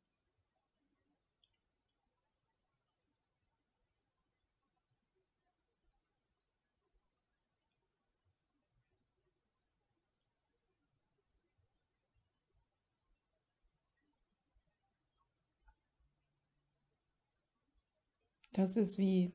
Das 18.58 18.76
ist 18.76 18.98
wie, 18.98 19.32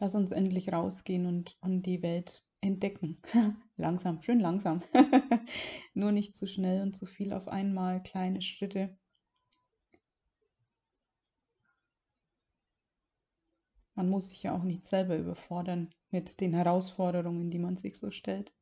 lass 0.00 0.16
uns 0.16 0.32
endlich 0.32 0.72
rausgehen 0.72 1.26
und, 1.26 1.56
und 1.60 1.82
die 1.82 2.02
Welt 2.02 2.44
entdecken. 2.60 3.22
langsam, 3.76 4.20
schön 4.20 4.40
langsam. 4.40 4.80
Nur 5.94 6.10
nicht 6.10 6.34
zu 6.34 6.48
schnell 6.48 6.82
und 6.82 6.94
zu 6.96 7.06
viel 7.06 7.32
auf 7.32 7.46
einmal, 7.46 8.02
kleine 8.02 8.42
Schritte. 8.42 8.98
Man 13.94 14.08
muss 14.08 14.26
sich 14.30 14.42
ja 14.42 14.56
auch 14.56 14.64
nicht 14.64 14.84
selber 14.84 15.16
überfordern 15.16 15.94
mit 16.10 16.40
den 16.40 16.52
Herausforderungen, 16.52 17.48
die 17.48 17.60
man 17.60 17.76
sich 17.76 17.96
so 17.96 18.10
stellt. 18.10 18.52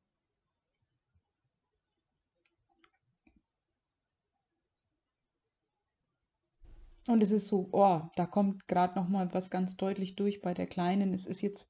Und 7.09 7.23
es 7.23 7.33
ist 7.33 7.49
so, 7.49 7.69
oh, 7.73 8.01
da 8.15 8.27
kommt 8.27 8.69
gerade 8.69 8.95
noch 8.95 9.09
mal 9.09 9.33
was 9.35 9.51
ganz 9.51 9.77
deutlich 9.77 10.15
durch 10.15 10.41
bei 10.41 10.55
der 10.55 10.67
Kleinen. 10.67 11.13
Es 11.13 11.27
ist 11.27 11.41
jetzt, 11.43 11.69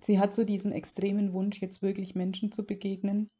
sie 0.00 0.18
hat 0.18 0.32
so 0.32 0.44
diesen 0.44 0.72
extremen 0.72 1.32
Wunsch, 1.32 1.60
jetzt 1.60 1.80
wirklich 1.82 2.14
Menschen 2.14 2.50
zu 2.50 2.66
begegnen 2.66 3.30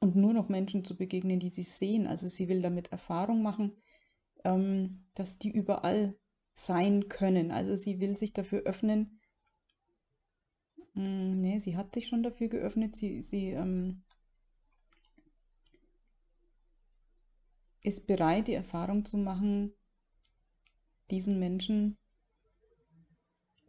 und 0.00 0.16
nur 0.16 0.32
noch 0.32 0.48
Menschen 0.48 0.84
zu 0.84 0.96
begegnen, 0.96 1.38
die 1.38 1.50
sie 1.50 1.62
sehen. 1.62 2.06
Also 2.06 2.28
sie 2.28 2.48
will 2.48 2.60
damit 2.60 2.92
Erfahrung 2.92 3.42
machen, 3.42 3.76
ähm, 4.44 5.06
dass 5.14 5.38
die 5.38 5.50
überall 5.50 6.16
sein 6.54 7.08
können. 7.08 7.52
Also 7.52 7.76
sie 7.76 8.00
will 8.00 8.14
sich 8.14 8.32
dafür 8.32 8.62
öffnen. 8.62 9.20
Hm, 10.94 11.40
nee, 11.40 11.58
sie 11.58 11.76
hat 11.76 11.94
sich 11.94 12.08
schon 12.08 12.22
dafür 12.22 12.48
geöffnet. 12.48 12.96
Sie, 12.96 13.22
sie 13.22 13.50
ähm, 13.50 14.02
ist 17.86 18.06
bereit, 18.06 18.48
die 18.48 18.54
Erfahrung 18.54 19.04
zu 19.04 19.16
machen, 19.16 19.72
diesen 21.10 21.38
Menschen 21.38 21.96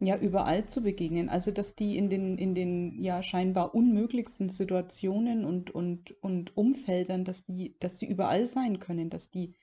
ja 0.00 0.18
überall 0.18 0.66
zu 0.66 0.82
begegnen. 0.82 1.28
Also 1.28 1.50
dass 1.50 1.74
die 1.74 1.96
in 1.96 2.10
den, 2.10 2.36
in 2.36 2.54
den 2.54 2.98
ja 3.00 3.22
scheinbar 3.22 3.74
unmöglichsten 3.74 4.48
Situationen 4.48 5.44
und, 5.44 5.70
und, 5.70 6.12
und 6.22 6.56
Umfeldern, 6.56 7.24
dass 7.24 7.44
die, 7.44 7.76
dass 7.78 7.98
die 7.98 8.06
überall 8.06 8.46
sein 8.46 8.80
können, 8.80 9.08
dass 9.10 9.30
die, 9.30 9.54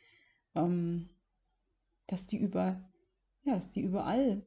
ähm, 0.56 1.10
dass 2.08 2.28
die 2.28 2.38
über, 2.38 2.82
ja, 3.44 3.56
dass 3.56 3.72
die 3.72 3.82
überall 3.82 4.46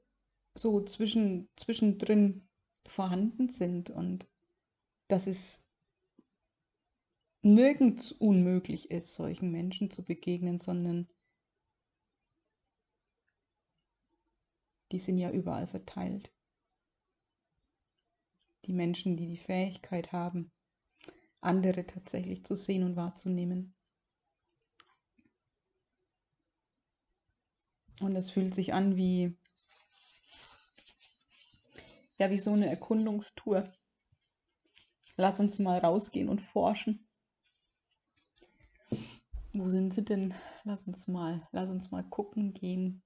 so 0.54 0.82
zwischen, 0.82 1.48
zwischendrin 1.56 2.48
vorhanden 2.86 3.48
sind 3.50 3.90
und 3.90 4.26
dass 5.08 5.26
es 5.26 5.67
nirgends 7.54 8.12
unmöglich 8.12 8.90
ist, 8.90 9.14
solchen 9.14 9.50
Menschen 9.50 9.90
zu 9.90 10.04
begegnen, 10.04 10.58
sondern 10.58 11.08
die 14.92 14.98
sind 14.98 15.18
ja 15.18 15.30
überall 15.30 15.66
verteilt. 15.66 16.32
Die 18.64 18.72
Menschen, 18.72 19.16
die 19.16 19.28
die 19.28 19.38
Fähigkeit 19.38 20.12
haben, 20.12 20.50
andere 21.40 21.86
tatsächlich 21.86 22.44
zu 22.44 22.56
sehen 22.56 22.82
und 22.84 22.96
wahrzunehmen. 22.96 23.74
Und 28.00 28.14
es 28.14 28.30
fühlt 28.30 28.54
sich 28.54 28.74
an 28.74 28.96
wie, 28.96 29.36
ja, 32.18 32.30
wie 32.30 32.38
so 32.38 32.52
eine 32.52 32.68
Erkundungstour. 32.68 33.72
Lass 35.16 35.40
uns 35.40 35.58
mal 35.58 35.78
rausgehen 35.78 36.28
und 36.28 36.40
forschen. 36.40 37.07
Wo 39.54 39.68
sind 39.70 39.94
sie 39.94 40.04
denn? 40.04 40.34
Lass 40.64 40.86
uns 40.86 41.08
mal, 41.08 41.46
lass 41.52 41.70
uns 41.70 41.90
mal 41.90 42.04
gucken 42.04 42.52
gehen. 42.52 43.02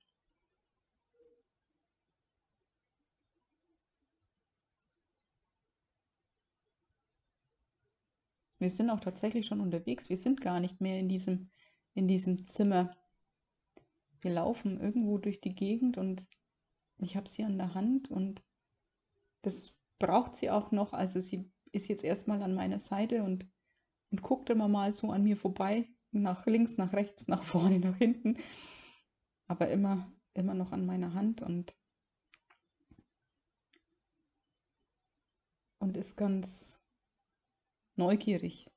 Wir 8.59 8.71
sind 8.71 8.91
auch 8.91 9.01
tatsächlich 9.01 9.47
schon 9.47 9.61
unterwegs. 9.61 10.09
Wir 10.09 10.17
sind 10.17 10.41
gar 10.41 10.59
nicht 10.61 10.81
mehr 10.81 10.99
in 10.99 11.09
diesem, 11.09 11.51
in 11.95 12.09
diesem 12.09 12.47
Zimmer. 12.47 12.97
Wir 14.21 14.33
laufen 14.33 14.81
irgendwo 14.81 15.19
durch 15.19 15.41
die 15.41 15.55
Gegend 15.55 15.97
und 15.97 16.27
ich 16.99 17.17
habe 17.17 17.29
sie 17.29 17.45
an 17.45 17.59
der 17.59 17.75
Hand 17.75 18.11
und 18.11 18.43
das 19.43 19.81
braucht 19.99 20.35
sie 20.37 20.51
auch 20.51 20.73
noch. 20.73 20.93
Also 20.93 21.21
sie 21.21 21.51
ist 21.71 21.89
jetzt 21.89 22.05
erstmal 22.05 22.43
an 22.43 22.55
meiner 22.55 22.81
Seite 22.81 23.23
und, 23.23 23.47
und 24.11 24.23
guckt 24.23 24.51
immer 24.51 24.69
mal 24.69 24.93
so 24.93 25.11
an 25.11 25.23
mir 25.23 25.37
vorbei 25.37 25.89
nach 26.13 26.47
links, 26.47 26.77
nach 26.77 26.93
rechts, 26.93 27.27
nach 27.29 27.43
vorne, 27.43 27.81
nach 27.81 27.97
hinten, 27.97 28.39
aber 29.49 29.69
immer, 29.71 30.11
immer 30.35 30.55
noch 30.55 30.73
an 30.73 30.87
meiner 30.87 31.15
Hand 31.15 31.43
und 31.43 31.75
und 35.79 35.97
ist 35.97 36.17
ganz 36.17 36.81
neugierig. 37.97 38.71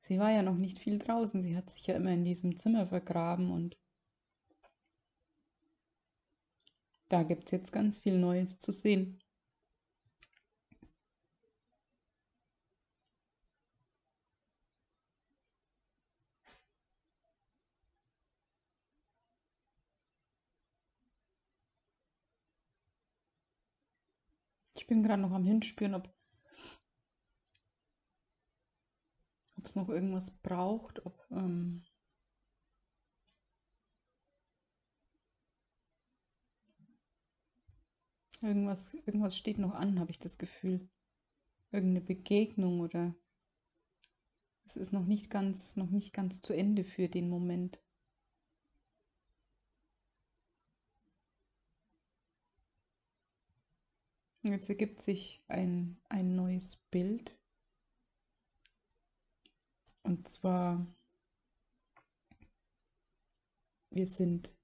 Sie 0.00 0.18
war 0.18 0.30
ja 0.30 0.42
noch 0.42 0.56
nicht 0.56 0.78
viel 0.78 0.98
draußen, 0.98 1.42
sie 1.42 1.54
hat 1.54 1.68
sich 1.68 1.86
ja 1.86 1.94
immer 1.94 2.10
in 2.12 2.24
diesem 2.24 2.56
Zimmer 2.56 2.86
vergraben 2.86 3.50
und 3.50 3.76
da 7.08 7.22
gibt 7.22 7.46
es 7.46 7.52
jetzt 7.52 7.72
ganz 7.72 7.98
viel 7.98 8.18
Neues 8.18 8.58
zu 8.58 8.72
sehen. 8.72 9.20
Ich 24.74 24.86
bin 24.86 25.02
gerade 25.02 25.20
noch 25.20 25.32
am 25.32 25.44
Hinspüren, 25.44 25.94
ob 25.94 26.08
es 29.64 29.74
noch 29.76 29.88
irgendwas 29.88 30.30
braucht, 30.30 31.04
ob 31.04 31.26
ähm, 31.30 31.84
irgendwas, 38.42 38.94
irgendwas 39.06 39.36
steht 39.36 39.58
noch 39.58 39.74
an, 39.74 40.00
habe 40.00 40.10
ich 40.10 40.18
das 40.18 40.38
Gefühl. 40.38 40.88
Irgendeine 41.70 42.00
Begegnung 42.00 42.80
oder 42.80 43.14
es 44.64 44.76
ist 44.76 44.92
noch 44.92 45.06
nicht 45.06 45.30
ganz, 45.30 45.76
noch 45.76 45.90
nicht 45.90 46.12
ganz 46.12 46.42
zu 46.42 46.52
Ende 46.52 46.84
für 46.84 47.08
den 47.08 47.28
Moment. 47.28 47.80
Jetzt 54.42 54.68
ergibt 54.68 55.00
sich 55.00 55.42
ein, 55.48 55.98
ein 56.08 56.34
neues 56.34 56.76
Bild. 56.90 57.36
Und 60.02 60.28
zwar, 60.28 60.86
wir 63.90 64.06
sind, 64.06 64.54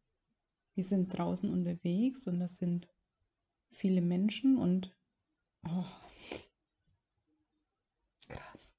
wir 0.75 0.85
sind 0.85 1.09
draußen 1.17 1.51
unterwegs 1.51 2.27
und 2.27 2.41
das 2.41 2.57
sind 2.57 2.94
viele 3.75 4.01
Menschen 4.01 4.57
und 4.57 4.97
oh, 5.67 5.85
krass. 8.29 8.75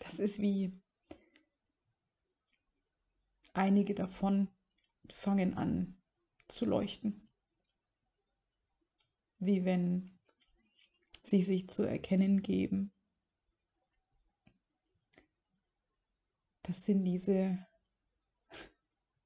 Das 0.00 0.18
ist 0.18 0.40
wie 0.40 0.72
einige 3.52 3.94
davon 3.94 4.48
fangen 5.10 5.54
an 5.54 5.96
zu 6.48 6.66
leuchten. 6.66 7.28
Wie 9.38 9.64
wenn 9.64 10.10
sie 11.22 11.42
sich 11.42 11.68
zu 11.68 11.82
erkennen 11.82 12.42
geben. 12.42 12.92
Das 16.62 16.84
sind 16.84 17.04
diese, 17.04 17.66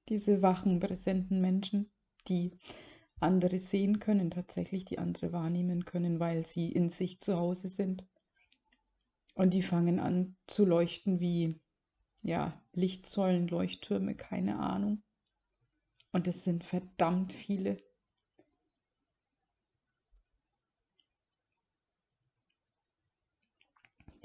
diese 0.09 0.43
wachen, 0.43 0.81
präsenten 0.81 1.41
Menschen, 1.41 1.91
die 2.29 2.53
andere 3.21 3.59
sehen 3.59 3.99
können, 3.99 4.31
tatsächlich 4.31 4.85
die 4.85 4.99
andere 4.99 5.33
wahrnehmen 5.33 5.85
können, 5.85 6.21
weil 6.21 6.47
sie 6.47 6.71
in 6.71 6.91
sich 6.91 7.21
zu 7.21 7.37
Hause 7.37 7.69
sind. 7.69 8.05
Und 9.35 9.55
die 9.55 9.63
fangen 9.63 10.01
an 10.01 10.37
zu 10.47 10.65
leuchten 10.65 11.21
wie, 11.21 11.61
ja, 12.23 12.61
Lichtsäulen, 12.73 13.49
Leuchttürme, 13.49 14.15
keine 14.15 14.59
Ahnung. 14.59 15.03
Und 16.13 16.27
es 16.27 16.45
sind 16.45 16.65
verdammt 16.65 17.33
viele. 17.33 17.79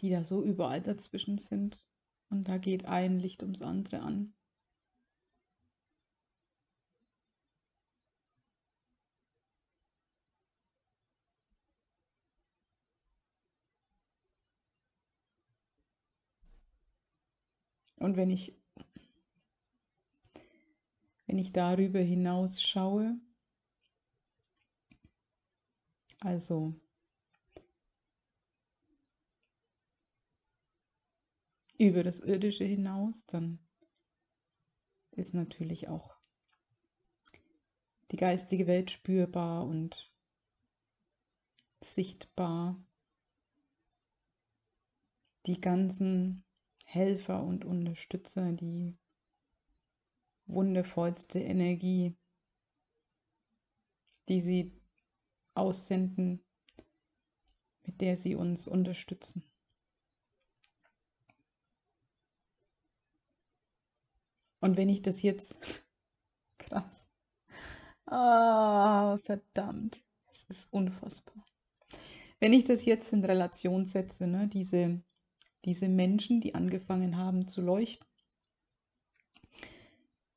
die 0.04 0.10
da 0.10 0.26
so 0.26 0.44
überall 0.44 0.82
dazwischen 0.82 1.38
sind. 1.38 1.82
Und 2.30 2.50
da 2.50 2.58
geht 2.58 2.86
ein 2.86 3.20
Licht 3.20 3.42
ums 3.42 3.62
andere 3.62 4.02
an. 4.02 4.34
Und 18.04 18.18
wenn 18.18 18.30
ich, 18.30 18.54
wenn 21.26 21.38
ich 21.38 21.54
darüber 21.54 22.00
hinaus 22.00 22.62
schaue, 22.62 23.18
also 26.20 26.76
über 31.78 32.04
das 32.04 32.20
Irdische 32.20 32.66
hinaus, 32.66 33.26
dann 33.26 33.60
ist 35.12 35.34
natürlich 35.34 35.88
auch 35.88 36.18
die 38.12 38.18
geistige 38.18 38.68
Welt 38.68 38.92
spürbar 38.92 39.66
und 39.66 40.12
sichtbar. 41.80 42.84
Die 45.46 45.62
ganzen 45.62 46.44
Helfer 46.94 47.42
und 47.42 47.66
Unterstützer, 47.66 48.52
die 48.52 48.96
wundervollste 50.46 51.40
Energie, 51.40 52.16
die 54.30 54.40
sie 54.40 54.72
aussenden, 55.56 56.44
mit 57.88 58.00
der 58.00 58.16
sie 58.16 58.36
uns 58.36 58.68
unterstützen. 58.68 59.44
Und 64.60 64.78
wenn 64.78 64.88
ich 64.88 65.02
das 65.02 65.24
jetzt, 65.24 65.60
krass, 66.60 67.08
ah, 68.06 69.18
verdammt, 69.18 70.04
es 70.32 70.44
ist 70.44 70.72
unfassbar. 70.72 71.44
Wenn 72.40 72.54
ich 72.54 72.66
das 72.66 72.86
jetzt 72.86 73.12
in 73.14 73.26
Relation 73.26 73.84
setze, 73.84 74.28
ne, 74.28 74.48
diese, 74.48 75.02
diese 75.66 75.88
Menschen, 75.88 76.42
die 76.42 76.56
angefangen 76.56 77.18
haben 77.18 77.48
zu 77.48 77.62
leuchten, 77.62 78.08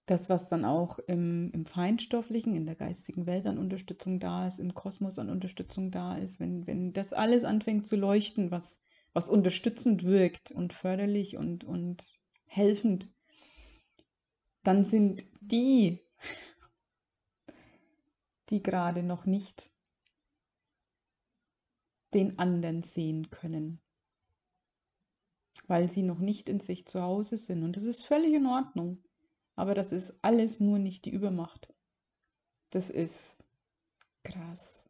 das, 0.07 0.29
was 0.29 0.49
dann 0.49 0.65
auch 0.65 1.01
im, 1.01 1.51
im 1.53 1.67
Feinstofflichen, 1.67 2.55
in 2.55 2.65
der 2.65 2.77
geistigen 2.77 3.27
Welt 3.27 3.47
an 3.47 3.59
Unterstützung 3.59 4.21
da 4.21 4.47
ist, 4.47 4.61
im 4.61 4.73
Kosmos 4.73 5.19
an 5.19 5.31
Unterstützung 5.31 5.91
da 5.91 6.17
ist, 6.17 6.39
wenn, 6.39 6.67
wenn 6.67 6.93
das 6.93 7.13
alles 7.13 7.45
anfängt 7.45 7.87
zu 7.87 7.97
leuchten, 7.97 8.53
was, 8.53 8.81
was 9.13 9.29
unterstützend 9.29 10.05
wirkt 10.05 10.53
und 10.53 10.73
förderlich 10.73 11.37
und, 11.37 11.65
und 11.65 12.13
helfend, 12.47 13.11
dann 14.63 14.85
sind 14.85 15.25
die, 15.41 16.01
die 18.51 18.63
gerade 18.63 19.03
noch 19.03 19.27
nicht 19.27 19.73
den 22.15 22.39
anderen 22.39 22.83
sehen 22.83 23.29
können, 23.31 23.81
weil 25.67 25.89
sie 25.89 26.03
noch 26.03 26.19
nicht 26.19 26.49
in 26.49 26.61
sich 26.61 26.87
zu 26.87 27.03
Hause 27.03 27.37
sind. 27.39 27.63
Und 27.63 27.77
das 27.77 27.85
ist 27.85 28.03
völlig 28.03 28.35
in 28.35 28.47
Ordnung. 28.47 29.03
Aber 29.55 29.75
das 29.75 29.93
ist 29.93 30.19
alles 30.23 30.61
nur 30.61 30.79
nicht 30.79 31.05
die 31.05 31.11
Übermacht. 31.11 31.73
Das 32.71 32.91
ist 32.91 33.39
krass. 34.23 34.85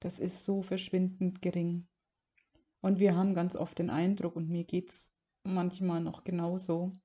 Das 0.00 0.18
ist 0.18 0.44
so 0.44 0.62
verschwindend 0.62 1.42
gering. 1.42 1.86
Und 2.80 2.98
wir 2.98 3.14
haben 3.14 3.34
ganz 3.34 3.54
oft 3.54 3.78
den 3.78 3.90
Eindruck, 3.90 4.34
und 4.36 4.48
mir 4.48 4.64
geht 4.64 4.88
es 4.88 5.14
manchmal 5.44 6.00
noch 6.00 6.24
genauso, 6.24 6.96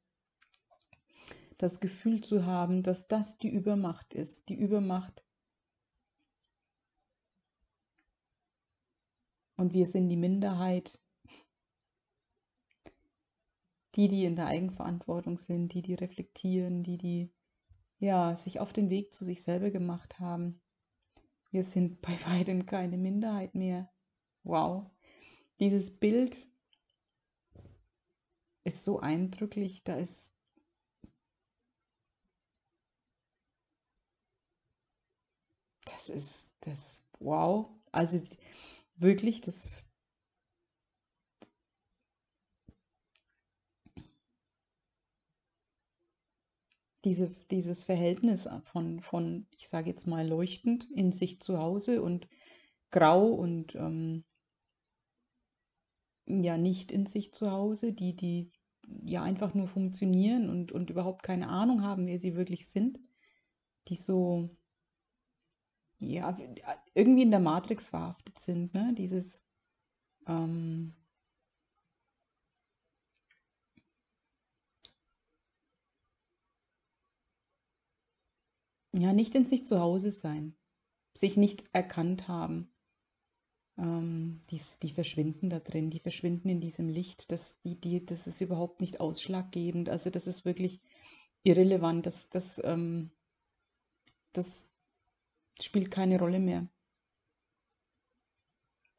das 1.57 1.79
Gefühl 1.79 2.21
zu 2.21 2.45
haben, 2.45 2.83
dass 2.83 3.07
das 3.07 3.37
die 3.37 3.49
Übermacht 3.49 4.13
ist, 4.13 4.49
die 4.49 4.55
Übermacht. 4.55 5.23
Und 9.55 9.73
wir 9.73 9.87
sind 9.87 10.09
die 10.09 10.17
Minderheit, 10.17 10.99
die, 13.97 14.07
die 14.07 14.25
in 14.25 14.35
der 14.35 14.45
Eigenverantwortung 14.45 15.37
sind, 15.37 15.73
die, 15.73 15.81
die 15.81 15.95
reflektieren, 15.95 16.83
die, 16.83 16.97
die 16.97 17.33
ja, 17.99 18.35
sich 18.35 18.59
auf 18.59 18.71
den 18.71 18.89
Weg 18.89 19.13
zu 19.13 19.25
sich 19.25 19.43
selber 19.43 19.71
gemacht 19.71 20.19
haben. 20.19 20.61
Wir 21.51 21.63
sind 21.63 22.01
bei 22.01 22.13
weitem 22.27 22.65
keine 22.65 22.97
Minderheit 22.97 23.55
mehr. 23.55 23.91
Wow. 24.43 24.85
Dieses 25.59 25.99
Bild 25.99 26.47
ist 28.63 28.83
so 28.83 28.99
eindrücklich, 28.99 29.83
da 29.83 29.95
ist 29.95 30.37
das 35.85 36.09
ist 36.09 36.53
das, 36.59 37.03
wow. 37.19 37.71
Also 37.91 38.21
wirklich, 38.97 39.41
das, 39.41 39.86
diese, 47.07 47.29
dieses 47.51 47.85
Verhältnis 47.85 48.49
von, 48.63 48.99
von, 48.99 49.47
ich 49.57 49.69
sage 49.69 49.89
jetzt 49.89 50.07
mal, 50.07 50.27
leuchtend 50.27 50.91
in 50.91 51.13
sich 51.13 51.39
zu 51.39 51.57
Hause 51.57 52.01
und 52.01 52.27
grau 52.91 53.27
und 53.27 53.75
ähm, 53.75 54.25
ja 56.25 56.57
nicht 56.57 56.91
in 56.91 57.05
sich 57.05 57.33
zu 57.33 57.49
Hause, 57.49 57.93
die, 57.93 58.13
die 58.13 58.51
ja 59.05 59.23
einfach 59.23 59.53
nur 59.53 59.69
funktionieren 59.69 60.49
und, 60.49 60.73
und 60.73 60.89
überhaupt 60.89 61.23
keine 61.23 61.47
Ahnung 61.47 61.81
haben, 61.81 62.07
wer 62.07 62.19
sie 62.19 62.35
wirklich 62.35 62.67
sind, 62.67 62.99
die 63.87 63.95
so, 63.95 64.49
ja, 65.99 66.35
irgendwie 66.93 67.23
in 67.23 67.31
der 67.31 67.39
Matrix 67.39 67.87
verhaftet 67.87 68.37
sind, 68.37 68.73
ne? 68.73 68.93
Dieses, 68.97 69.45
ähm, 70.27 70.93
ja, 78.97 79.13
nicht 79.13 79.35
in 79.35 79.45
sich 79.45 79.65
zu 79.65 79.79
Hause 79.79 80.11
sein, 80.11 80.55
sich 81.13 81.37
nicht 81.37 81.63
erkannt 81.73 82.27
haben. 82.27 82.69
Ähm, 83.77 84.41
die, 84.49 84.59
die 84.81 84.91
verschwinden 84.91 85.49
da 85.49 85.59
drin, 85.59 85.89
die 85.89 85.99
verschwinden 85.99 86.49
in 86.49 86.59
diesem 86.59 86.89
Licht. 86.89 87.31
Das, 87.31 87.61
die, 87.61 87.79
die, 87.79 88.05
das 88.05 88.27
ist 88.27 88.41
überhaupt 88.41 88.81
nicht 88.81 88.99
ausschlaggebend. 88.99 89.89
Also 89.89 90.09
das 90.09 90.27
ist 90.27 90.45
wirklich 90.45 90.81
irrelevant. 91.43 92.05
Das, 92.05 92.29
das, 92.29 92.61
ähm, 92.63 93.11
das 94.33 94.71
spielt 95.61 95.91
keine 95.91 96.19
Rolle 96.19 96.39
mehr. 96.39 96.67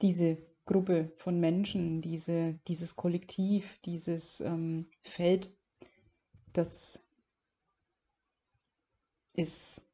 Diese 0.00 0.38
Gruppe 0.64 1.12
von 1.16 1.40
Menschen, 1.40 2.02
diese, 2.02 2.54
dieses 2.68 2.94
Kollektiv, 2.94 3.80
dieses 3.84 4.40
ähm, 4.40 4.90
Feld, 5.00 5.50
das 6.52 7.02
ist 9.32 9.87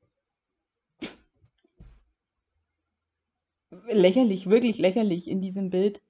lächerlich, 3.88 4.48
wirklich 4.48 4.78
lächerlich 4.78 5.28
in 5.28 5.40
diesem 5.40 5.70
Bild. 5.70 6.02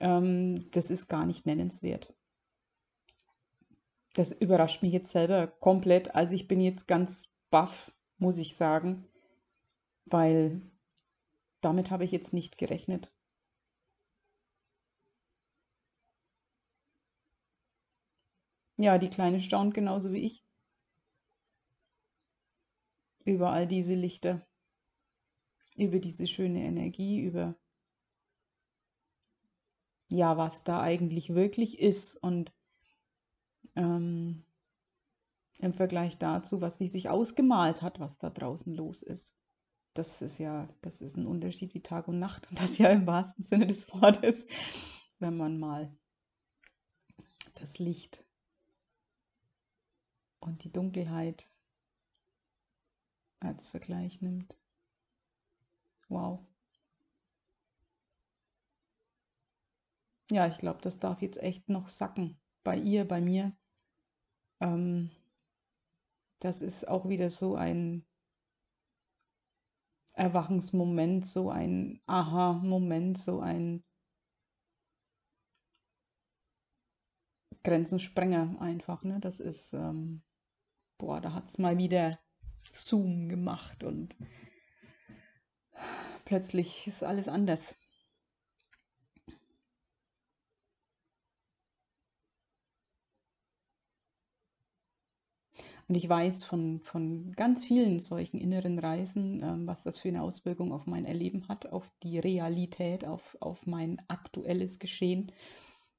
Ähm, 0.00 0.70
das 0.72 0.90
ist 0.90 1.08
gar 1.08 1.26
nicht 1.26 1.46
nennenswert. 1.46 2.12
Das 4.14 4.32
überrascht 4.32 4.82
mich 4.82 4.92
jetzt 4.92 5.10
selber 5.10 5.46
komplett. 5.46 6.14
Also 6.14 6.34
ich 6.34 6.46
bin 6.46 6.60
jetzt 6.60 6.86
ganz 6.86 7.24
baff, 7.50 7.92
muss 8.18 8.38
ich 8.38 8.56
sagen, 8.56 9.08
weil 10.06 10.62
damit 11.60 11.90
habe 11.90 12.04
ich 12.04 12.12
jetzt 12.12 12.32
nicht 12.32 12.58
gerechnet. 12.58 13.12
Ja, 18.76 18.98
die 18.98 19.08
Kleine 19.08 19.40
staunt 19.40 19.74
genauso 19.74 20.12
wie 20.12 20.26
ich. 20.26 20.44
Über 23.24 23.50
all 23.50 23.66
diese 23.66 23.94
Lichter 23.94 24.46
über 25.74 25.98
diese 25.98 26.26
schöne 26.26 26.64
Energie, 26.64 27.20
über 27.20 27.56
ja, 30.10 30.36
was 30.36 30.64
da 30.64 30.80
eigentlich 30.80 31.34
wirklich 31.34 31.78
ist 31.78 32.16
und 32.16 32.52
ähm, 33.74 34.44
im 35.60 35.72
Vergleich 35.72 36.18
dazu, 36.18 36.60
was 36.60 36.78
sie 36.78 36.86
sich 36.86 37.08
ausgemalt 37.08 37.82
hat, 37.82 38.00
was 38.00 38.18
da 38.18 38.30
draußen 38.30 38.74
los 38.74 39.02
ist. 39.02 39.34
Das 39.94 40.22
ist 40.22 40.38
ja, 40.38 40.68
das 40.82 41.00
ist 41.00 41.16
ein 41.16 41.26
Unterschied 41.26 41.74
wie 41.74 41.82
Tag 41.82 42.08
und 42.08 42.18
Nacht 42.18 42.48
und 42.50 42.60
das 42.60 42.78
ja 42.78 42.88
im 42.90 43.06
wahrsten 43.06 43.44
Sinne 43.44 43.66
des 43.66 43.92
Wortes, 43.92 44.46
wenn 45.18 45.36
man 45.36 45.58
mal 45.58 45.96
das 47.54 47.78
Licht 47.78 48.24
und 50.40 50.64
die 50.64 50.72
Dunkelheit 50.72 51.48
als 53.40 53.68
Vergleich 53.68 54.20
nimmt. 54.20 54.56
Wow. 56.14 56.38
Ja, 60.30 60.46
ich 60.46 60.58
glaube, 60.58 60.80
das 60.82 60.98
darf 60.98 61.22
jetzt 61.22 61.42
echt 61.42 61.70
noch 61.70 61.88
sacken. 61.88 62.38
Bei 62.62 62.76
ihr, 62.76 63.08
bei 63.08 63.22
mir. 63.22 63.56
Ähm, 64.60 65.10
das 66.38 66.62
ist 66.62 66.86
auch 66.86 67.08
wieder 67.08 67.28
so 67.28 67.56
ein 67.56 68.04
Erwachensmoment, 70.14 71.24
so 71.24 71.50
ein 71.50 72.00
Aha-Moment, 72.06 73.16
so 73.16 73.38
ein 73.38 73.84
Grenzensprenger 77.64 78.56
einfach. 78.60 79.02
Ne? 79.02 79.18
Das 79.20 79.40
ist, 79.40 79.72
ähm, 79.72 80.22
boah, 80.98 81.20
da 81.20 81.34
hat 81.34 81.48
es 81.48 81.58
mal 81.58 81.78
wieder 81.78 82.18
Zoom 82.72 83.28
gemacht 83.28 83.84
und 83.84 84.16
plötzlich 86.24 86.86
ist 86.86 87.02
alles 87.04 87.28
anders. 87.28 87.76
Und 95.86 95.96
ich 95.96 96.08
weiß 96.08 96.44
von, 96.44 96.80
von 96.80 97.32
ganz 97.32 97.64
vielen 97.66 97.98
solchen 98.00 98.40
inneren 98.40 98.78
Reisen, 98.78 99.42
ähm, 99.42 99.66
was 99.66 99.82
das 99.82 99.98
für 99.98 100.08
eine 100.08 100.22
Auswirkung 100.22 100.72
auf 100.72 100.86
mein 100.86 101.04
Erleben 101.04 101.46
hat, 101.48 101.66
auf 101.72 101.92
die 102.02 102.18
Realität, 102.18 103.04
auf, 103.04 103.36
auf 103.40 103.66
mein 103.66 104.00
aktuelles 104.08 104.78
Geschehen. 104.78 105.30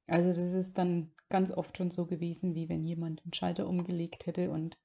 Also 0.08 0.30
das 0.30 0.54
ist 0.54 0.78
dann 0.78 1.12
ganz 1.30 1.52
oft 1.52 1.78
schon 1.78 1.92
so 1.92 2.06
gewesen, 2.08 2.56
wie 2.56 2.70
wenn 2.70 2.86
jemand 2.86 3.24
einen 3.24 3.34
Schalter 3.34 3.68
umgelegt 3.68 4.26
hätte 4.26 4.52
und 4.52 4.78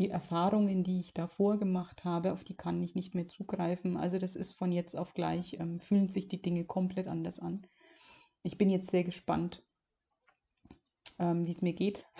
die 0.00 0.08
Erfahrungen, 0.08 0.82
die 0.82 0.98
ich 0.98 1.12
davor 1.12 1.58
gemacht 1.58 2.04
habe, 2.04 2.32
auf 2.32 2.42
die 2.42 2.56
kann 2.56 2.82
ich 2.82 2.94
nicht 2.94 3.14
mehr 3.14 3.28
zugreifen. 3.28 3.98
Also 3.98 4.18
das 4.18 4.34
ist 4.34 4.52
von 4.52 4.72
jetzt 4.72 4.96
auf 4.96 5.12
gleich, 5.12 5.60
ähm, 5.60 5.78
fühlen 5.78 6.08
sich 6.08 6.26
die 6.26 6.40
Dinge 6.40 6.64
komplett 6.64 7.06
anders 7.06 7.38
an. 7.38 7.66
Ich 8.42 8.56
bin 8.56 8.70
jetzt 8.70 8.90
sehr 8.90 9.04
gespannt, 9.04 9.62
ähm, 11.18 11.44
wie 11.46 11.50
es 11.50 11.60
mir 11.60 11.74
geht, 11.74 12.08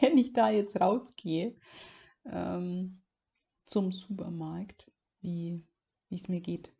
wenn 0.00 0.16
ich 0.16 0.32
da 0.32 0.48
jetzt 0.48 0.80
rausgehe 0.80 1.56
ähm, 2.24 3.02
zum 3.64 3.90
Supermarkt, 3.90 4.92
wie 5.22 5.66
es 6.08 6.28
mir 6.28 6.40
geht. 6.40 6.72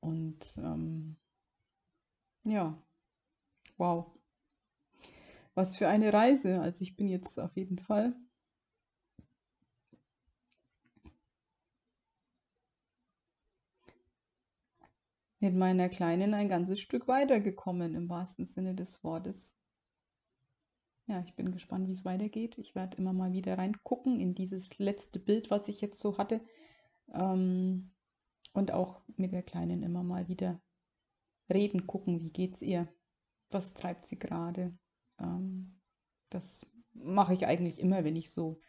Und 0.00 0.56
ähm, 0.58 1.16
ja, 2.44 2.82
wow. 3.76 4.15
Was 5.56 5.74
für 5.76 5.88
eine 5.88 6.12
Reise. 6.12 6.60
Also 6.60 6.82
ich 6.82 6.96
bin 6.96 7.08
jetzt 7.08 7.40
auf 7.40 7.56
jeden 7.56 7.78
Fall 7.78 8.14
mit 15.40 15.54
meiner 15.54 15.88
Kleinen 15.88 16.34
ein 16.34 16.50
ganzes 16.50 16.78
Stück 16.78 17.08
weitergekommen, 17.08 17.94
im 17.94 18.10
wahrsten 18.10 18.44
Sinne 18.44 18.74
des 18.74 19.02
Wortes. 19.02 19.56
Ja, 21.06 21.22
ich 21.22 21.34
bin 21.36 21.52
gespannt, 21.52 21.88
wie 21.88 21.92
es 21.92 22.04
weitergeht. 22.04 22.58
Ich 22.58 22.74
werde 22.74 22.98
immer 22.98 23.14
mal 23.14 23.32
wieder 23.32 23.56
reingucken 23.56 24.20
in 24.20 24.34
dieses 24.34 24.78
letzte 24.78 25.18
Bild, 25.18 25.50
was 25.50 25.68
ich 25.68 25.80
jetzt 25.80 25.98
so 26.00 26.18
hatte. 26.18 26.42
Ähm, 27.14 27.92
und 28.52 28.72
auch 28.72 29.00
mit 29.16 29.32
der 29.32 29.42
Kleinen 29.42 29.82
immer 29.82 30.02
mal 30.02 30.28
wieder 30.28 30.60
reden, 31.48 31.86
gucken, 31.86 32.20
wie 32.20 32.32
geht's 32.32 32.60
ihr, 32.60 32.92
was 33.48 33.72
treibt 33.72 34.04
sie 34.04 34.18
gerade. 34.18 34.76
Ähm, 35.20 35.80
das 36.30 36.66
mache 36.92 37.34
ich 37.34 37.46
eigentlich 37.46 37.80
immer, 37.80 38.04
wenn 38.04 38.16
ich 38.16 38.30
so 38.30 38.60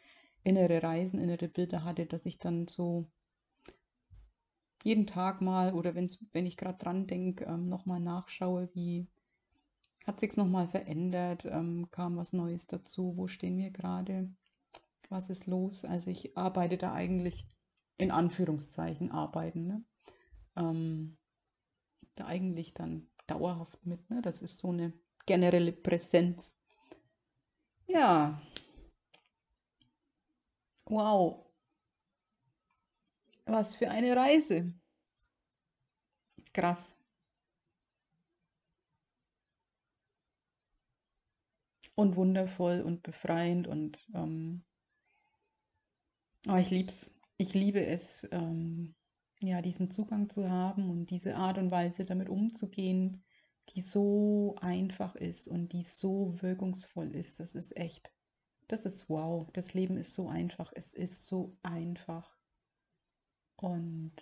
innere 0.43 0.83
Reisen, 0.83 1.19
innere 1.19 1.47
Bilder 1.47 1.83
hatte, 1.83 2.05
dass 2.05 2.25
ich 2.25 2.37
dann 2.37 2.67
so 2.67 3.09
jeden 4.83 5.07
Tag 5.07 5.41
mal 5.41 5.73
oder 5.73 5.95
wenn's, 5.95 6.25
wenn 6.31 6.45
ich 6.45 6.57
gerade 6.57 6.77
dran 6.77 7.07
denke, 7.07 7.45
ähm, 7.45 7.67
nochmal 7.67 7.99
nachschaue, 7.99 8.69
wie 8.73 9.07
hat 10.05 10.21
sich 10.21 10.37
nochmal 10.37 10.69
verändert, 10.69 11.45
ähm, 11.45 11.89
kam 11.91 12.15
was 12.15 12.31
Neues 12.31 12.67
dazu, 12.67 13.17
wo 13.17 13.27
stehen 13.27 13.57
wir 13.57 13.71
gerade, 13.71 14.33
was 15.09 15.29
ist 15.29 15.47
los. 15.47 15.83
Also 15.83 16.09
ich 16.11 16.37
arbeite 16.37 16.77
da 16.77 16.93
eigentlich 16.93 17.45
in 17.97 18.11
Anführungszeichen 18.11 19.11
arbeiten, 19.11 19.67
ne? 19.67 19.83
ähm, 20.55 21.17
da 22.15 22.25
eigentlich 22.25 22.73
dann 22.73 23.09
dauerhaft 23.27 23.85
mit. 23.85 24.09
Ne? 24.09 24.21
Das 24.21 24.41
ist 24.41 24.59
so 24.59 24.69
eine 24.69 24.93
generelle 25.27 25.73
Präsenz. 25.73 26.57
Ja. 27.85 28.41
Wow. 30.85 31.45
Was 33.45 33.75
für 33.75 33.89
eine 33.89 34.15
Reise. 34.15 34.73
Krass. 36.53 36.95
Und 41.95 42.15
wundervoll 42.15 42.81
und 42.81 43.03
befreiend 43.03 43.67
und 43.67 43.99
ähm, 44.13 44.63
oh, 46.47 46.55
ich 46.55 46.69
lieb's. 46.69 47.15
Ich 47.39 47.53
liebe 47.53 47.85
es, 47.85 48.27
ähm, 48.31 48.95
ja, 49.41 49.61
diesen 49.61 49.91
Zugang 49.91 50.29
zu 50.29 50.49
haben 50.49 50.89
und 50.89 51.11
diese 51.11 51.35
Art 51.35 51.57
und 51.57 51.69
Weise 51.69 52.05
damit 52.05 52.29
umzugehen 52.29 53.23
die 53.69 53.81
so 53.81 54.55
einfach 54.61 55.15
ist 55.15 55.47
und 55.47 55.73
die 55.73 55.83
so 55.83 56.35
wirkungsvoll 56.41 57.15
ist. 57.15 57.39
Das 57.39 57.55
ist 57.55 57.75
echt 57.77 58.11
Das 58.67 58.85
ist 58.85 59.09
wow. 59.09 59.49
Das 59.53 59.73
Leben 59.73 59.97
ist 59.97 60.13
so 60.13 60.27
einfach. 60.29 60.71
Es 60.75 60.93
ist 60.93 61.25
so 61.25 61.57
einfach. 61.63 62.37
Und 63.57 64.13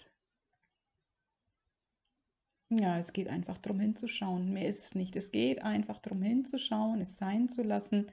ja, 2.69 2.97
es 2.97 3.13
geht 3.13 3.27
einfach 3.27 3.57
darum 3.59 3.79
hinzuschauen. 3.79 4.51
Mehr 4.51 4.67
ist 4.67 4.83
es 4.83 4.95
nicht. 4.95 5.15
Es 5.15 5.31
geht 5.31 5.63
einfach 5.63 5.99
darum 5.99 6.21
hinzuschauen, 6.21 7.01
es 7.01 7.17
sein 7.17 7.47
zu 7.47 7.63
lassen, 7.63 8.11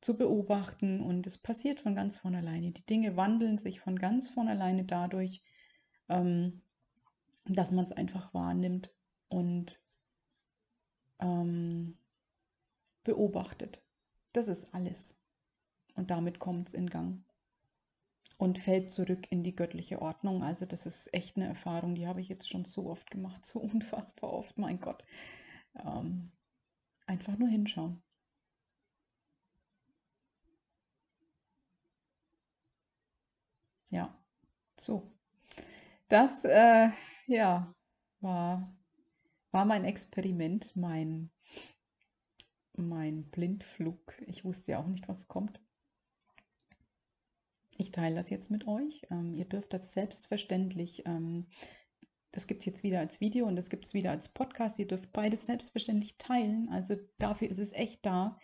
zu 0.00 0.16
beobachten 0.16 1.00
und 1.00 1.26
es 1.26 1.38
passiert 1.38 1.80
von 1.80 1.94
ganz 1.94 2.18
von 2.18 2.34
alleine. 2.34 2.70
Die 2.70 2.86
Dinge 2.86 3.16
wandeln 3.16 3.58
sich 3.58 3.80
von 3.80 3.98
ganz 3.98 4.28
von 4.28 4.48
alleine 4.48 4.84
dadurch, 4.84 5.42
ähm, 6.08 6.62
dass 7.46 7.72
man 7.72 7.84
es 7.84 7.92
einfach 7.92 8.32
wahrnimmt 8.34 8.94
und 9.28 9.80
ähm, 11.20 11.96
beobachtet. 13.02 13.82
Das 14.32 14.46
ist 14.46 14.72
alles. 14.72 15.18
Und 15.96 16.10
damit 16.10 16.38
kommt 16.40 16.68
es 16.68 16.74
in 16.74 16.88
Gang 16.90 17.24
und 18.38 18.58
fällt 18.58 18.90
zurück 18.90 19.30
in 19.30 19.42
die 19.44 19.54
göttliche 19.54 20.00
Ordnung. 20.00 20.42
Also 20.42 20.64
das 20.66 20.86
ist 20.86 21.12
echt 21.12 21.36
eine 21.36 21.46
Erfahrung, 21.46 21.94
die 21.94 22.06
habe 22.06 22.20
ich 22.22 22.28
jetzt 22.28 22.48
schon 22.48 22.64
so 22.64 22.88
oft 22.88 23.10
gemacht, 23.10 23.44
so 23.46 23.60
unfassbar 23.60 24.32
oft, 24.32 24.56
mein 24.58 24.80
Gott. 24.80 25.04
Ähm, 25.84 26.32
einfach 27.06 27.38
nur 27.38 27.48
hinschauen. 27.48 28.02
Ja, 33.90 34.14
so. 34.78 35.12
Das, 36.08 36.44
äh, 36.44 36.90
ja, 37.26 37.72
war, 38.20 38.72
war 39.50 39.64
mein 39.64 39.84
Experiment, 39.84 40.74
mein, 40.76 41.30
mein 42.76 43.24
Blindflug. 43.30 44.14
Ich 44.26 44.44
wusste 44.44 44.72
ja 44.72 44.80
auch 44.80 44.86
nicht, 44.86 45.08
was 45.08 45.28
kommt. 45.28 45.60
Ich 47.76 47.92
teile 47.92 48.16
das 48.16 48.30
jetzt 48.30 48.50
mit 48.50 48.66
euch. 48.66 49.02
Ähm, 49.10 49.34
ihr 49.34 49.44
dürft 49.44 49.72
das 49.72 49.92
selbstverständlich, 49.92 51.04
ähm, 51.06 51.46
das 52.32 52.46
gibt 52.46 52.62
es 52.62 52.66
jetzt 52.66 52.82
wieder 52.82 52.98
als 53.00 53.20
Video 53.20 53.46
und 53.46 53.56
das 53.56 53.70
gibt 53.70 53.86
es 53.86 53.94
wieder 53.94 54.10
als 54.10 54.28
Podcast. 54.28 54.78
Ihr 54.78 54.86
dürft 54.86 55.12
beides 55.12 55.46
selbstverständlich 55.46 56.18
teilen. 56.18 56.68
Also 56.70 56.96
dafür 57.18 57.48
ist 57.48 57.58
es 57.58 57.72
echt 57.72 58.04
da, 58.04 58.38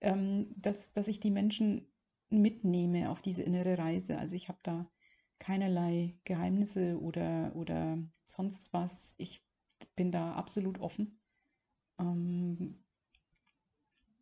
ähm, 0.00 0.54
dass, 0.56 0.92
dass 0.92 1.08
ich 1.08 1.20
die 1.20 1.30
Menschen 1.30 1.92
mitnehme 2.28 3.10
auf 3.10 3.22
diese 3.22 3.42
innere 3.42 3.78
Reise. 3.78 4.18
Also 4.18 4.34
ich 4.34 4.48
habe 4.48 4.58
da 4.62 4.90
keinerlei 5.38 6.18
Geheimnisse 6.24 6.98
oder, 7.00 7.54
oder 7.54 7.98
sonst 8.24 8.72
was. 8.72 9.14
Ich 9.18 9.45
bin 9.96 10.12
da 10.12 10.34
absolut 10.34 10.78
offen 10.78 11.18
ähm, 11.98 12.84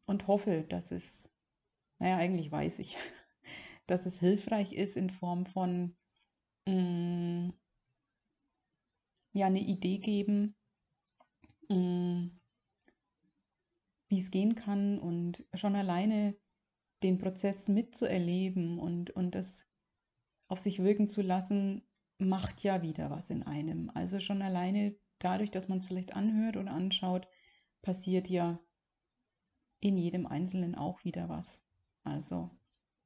und 0.06 0.26
hoffe, 0.26 0.64
dass 0.68 0.92
es, 0.92 1.30
naja, 1.98 2.16
eigentlich 2.16 2.50
weiß 2.50 2.78
ich, 2.78 2.96
dass 3.86 4.06
es 4.06 4.20
hilfreich 4.20 4.72
ist 4.72 4.96
in 4.96 5.10
Form 5.10 5.46
von 5.46 5.96
mh, 6.66 6.72
mm, 6.74 7.52
ja, 9.32 9.46
eine 9.46 9.60
Idee 9.60 9.98
geben, 9.98 10.54
mm, 11.68 12.28
wie 14.08 14.18
es 14.18 14.30
gehen 14.30 14.54
kann 14.54 14.98
und 15.00 15.44
schon 15.54 15.74
alleine 15.74 16.36
den 17.02 17.18
Prozess 17.18 17.68
mitzuerleben 17.68 18.78
und, 18.78 19.10
und 19.10 19.34
das 19.34 19.68
auf 20.48 20.60
sich 20.60 20.82
wirken 20.82 21.08
zu 21.08 21.20
lassen, 21.20 21.82
macht 22.18 22.62
ja 22.62 22.82
wieder 22.82 23.10
was 23.10 23.30
in 23.30 23.42
einem. 23.42 23.90
Also 23.90 24.20
schon 24.20 24.40
alleine 24.40 24.96
dadurch, 25.18 25.50
dass 25.50 25.68
man 25.68 25.78
es 25.78 25.86
vielleicht 25.86 26.14
anhört 26.14 26.56
oder 26.56 26.72
anschaut, 26.72 27.28
passiert 27.82 28.28
ja 28.28 28.58
in 29.80 29.98
jedem 29.98 30.26
Einzelnen 30.26 30.74
auch 30.74 31.04
wieder 31.04 31.28
was. 31.28 31.66
Also 32.02 32.50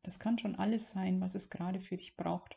das 0.02 0.20
kann 0.20 0.38
schon 0.38 0.56
alles 0.56 0.90
sein, 0.90 1.20
was 1.20 1.34
es 1.34 1.50
gerade 1.50 1.80
für 1.80 1.96
dich 1.96 2.16
braucht. 2.16 2.56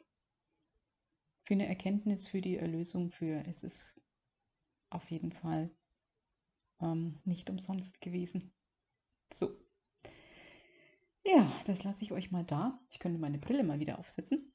Für 1.44 1.56
eine 1.56 1.68
Erkenntnis, 1.68 2.28
für 2.28 2.42
die 2.42 2.58
Erlösung, 2.58 3.10
für 3.10 3.46
es 3.48 3.64
ist 3.64 4.00
auf 4.90 5.10
jeden 5.10 5.32
Fall 5.32 5.72
ähm, 6.80 7.20
nicht 7.24 7.50
umsonst 7.50 8.02
gewesen. 8.02 8.54
So. 9.34 9.58
Ja, 11.26 11.52
das 11.66 11.84
lasse 11.84 12.04
ich 12.04 12.12
euch 12.12 12.32
mal 12.32 12.44
da. 12.44 12.80
Ich 12.90 13.00
könnte 13.00 13.20
meine 13.20 13.38
Brille 13.38 13.64
mal 13.64 13.80
wieder 13.80 14.00
aufsetzen. 14.00 14.54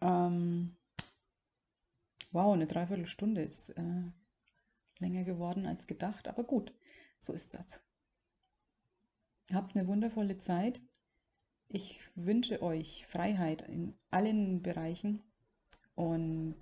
Ähm, 0.00 0.76
wow, 2.32 2.52
eine 2.54 2.66
Dreiviertelstunde 2.66 3.42
ist 3.42 3.70
äh, 3.70 4.10
länger 4.98 5.24
geworden 5.24 5.66
als 5.66 5.86
gedacht, 5.86 6.28
aber 6.28 6.44
gut, 6.44 6.74
so 7.20 7.32
ist 7.32 7.54
das. 7.54 7.84
Habt 9.52 9.76
eine 9.76 9.86
wundervolle 9.86 10.38
Zeit. 10.38 10.82
Ich 11.68 12.00
wünsche 12.14 12.62
euch 12.62 13.06
Freiheit 13.06 13.62
in 13.68 13.94
allen 14.10 14.62
Bereichen 14.62 15.22
und 15.94 16.58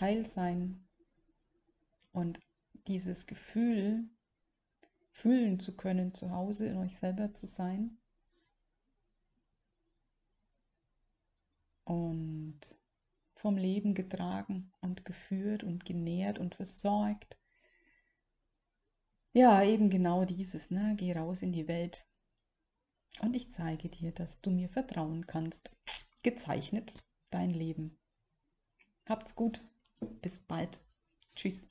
Heilsein 0.00 0.86
und 2.12 2.40
dieses 2.86 3.26
Gefühl 3.26 4.08
fühlen 5.10 5.60
zu 5.60 5.76
können, 5.76 6.12
zu 6.14 6.30
Hause 6.30 6.66
in 6.66 6.76
euch 6.76 6.96
selber 6.96 7.32
zu 7.32 7.46
sein 7.46 7.98
und 11.84 12.60
vom 13.36 13.56
Leben 13.56 13.94
getragen 13.94 14.72
und 14.80 15.04
geführt 15.04 15.64
und 15.64 15.84
genährt 15.84 16.38
und 16.38 16.54
versorgt 16.54 17.38
ja, 19.36 19.64
eben 19.64 19.90
genau 19.90 20.24
dieses, 20.24 20.70
ne? 20.70 20.94
Geh 20.96 21.12
raus 21.12 21.42
in 21.42 21.50
die 21.50 21.66
Welt 21.66 22.06
und 23.20 23.34
ich 23.34 23.50
zeige 23.50 23.88
dir, 23.88 24.12
dass 24.12 24.40
du 24.40 24.50
mir 24.52 24.68
vertrauen 24.68 25.26
kannst. 25.26 25.76
Gezeichnet 26.22 26.92
dein 27.30 27.50
Leben. 27.50 27.98
Habt's 29.08 29.34
gut. 29.34 29.60
Bis 30.22 30.38
bald. 30.38 30.80
Tschüss. 31.34 31.68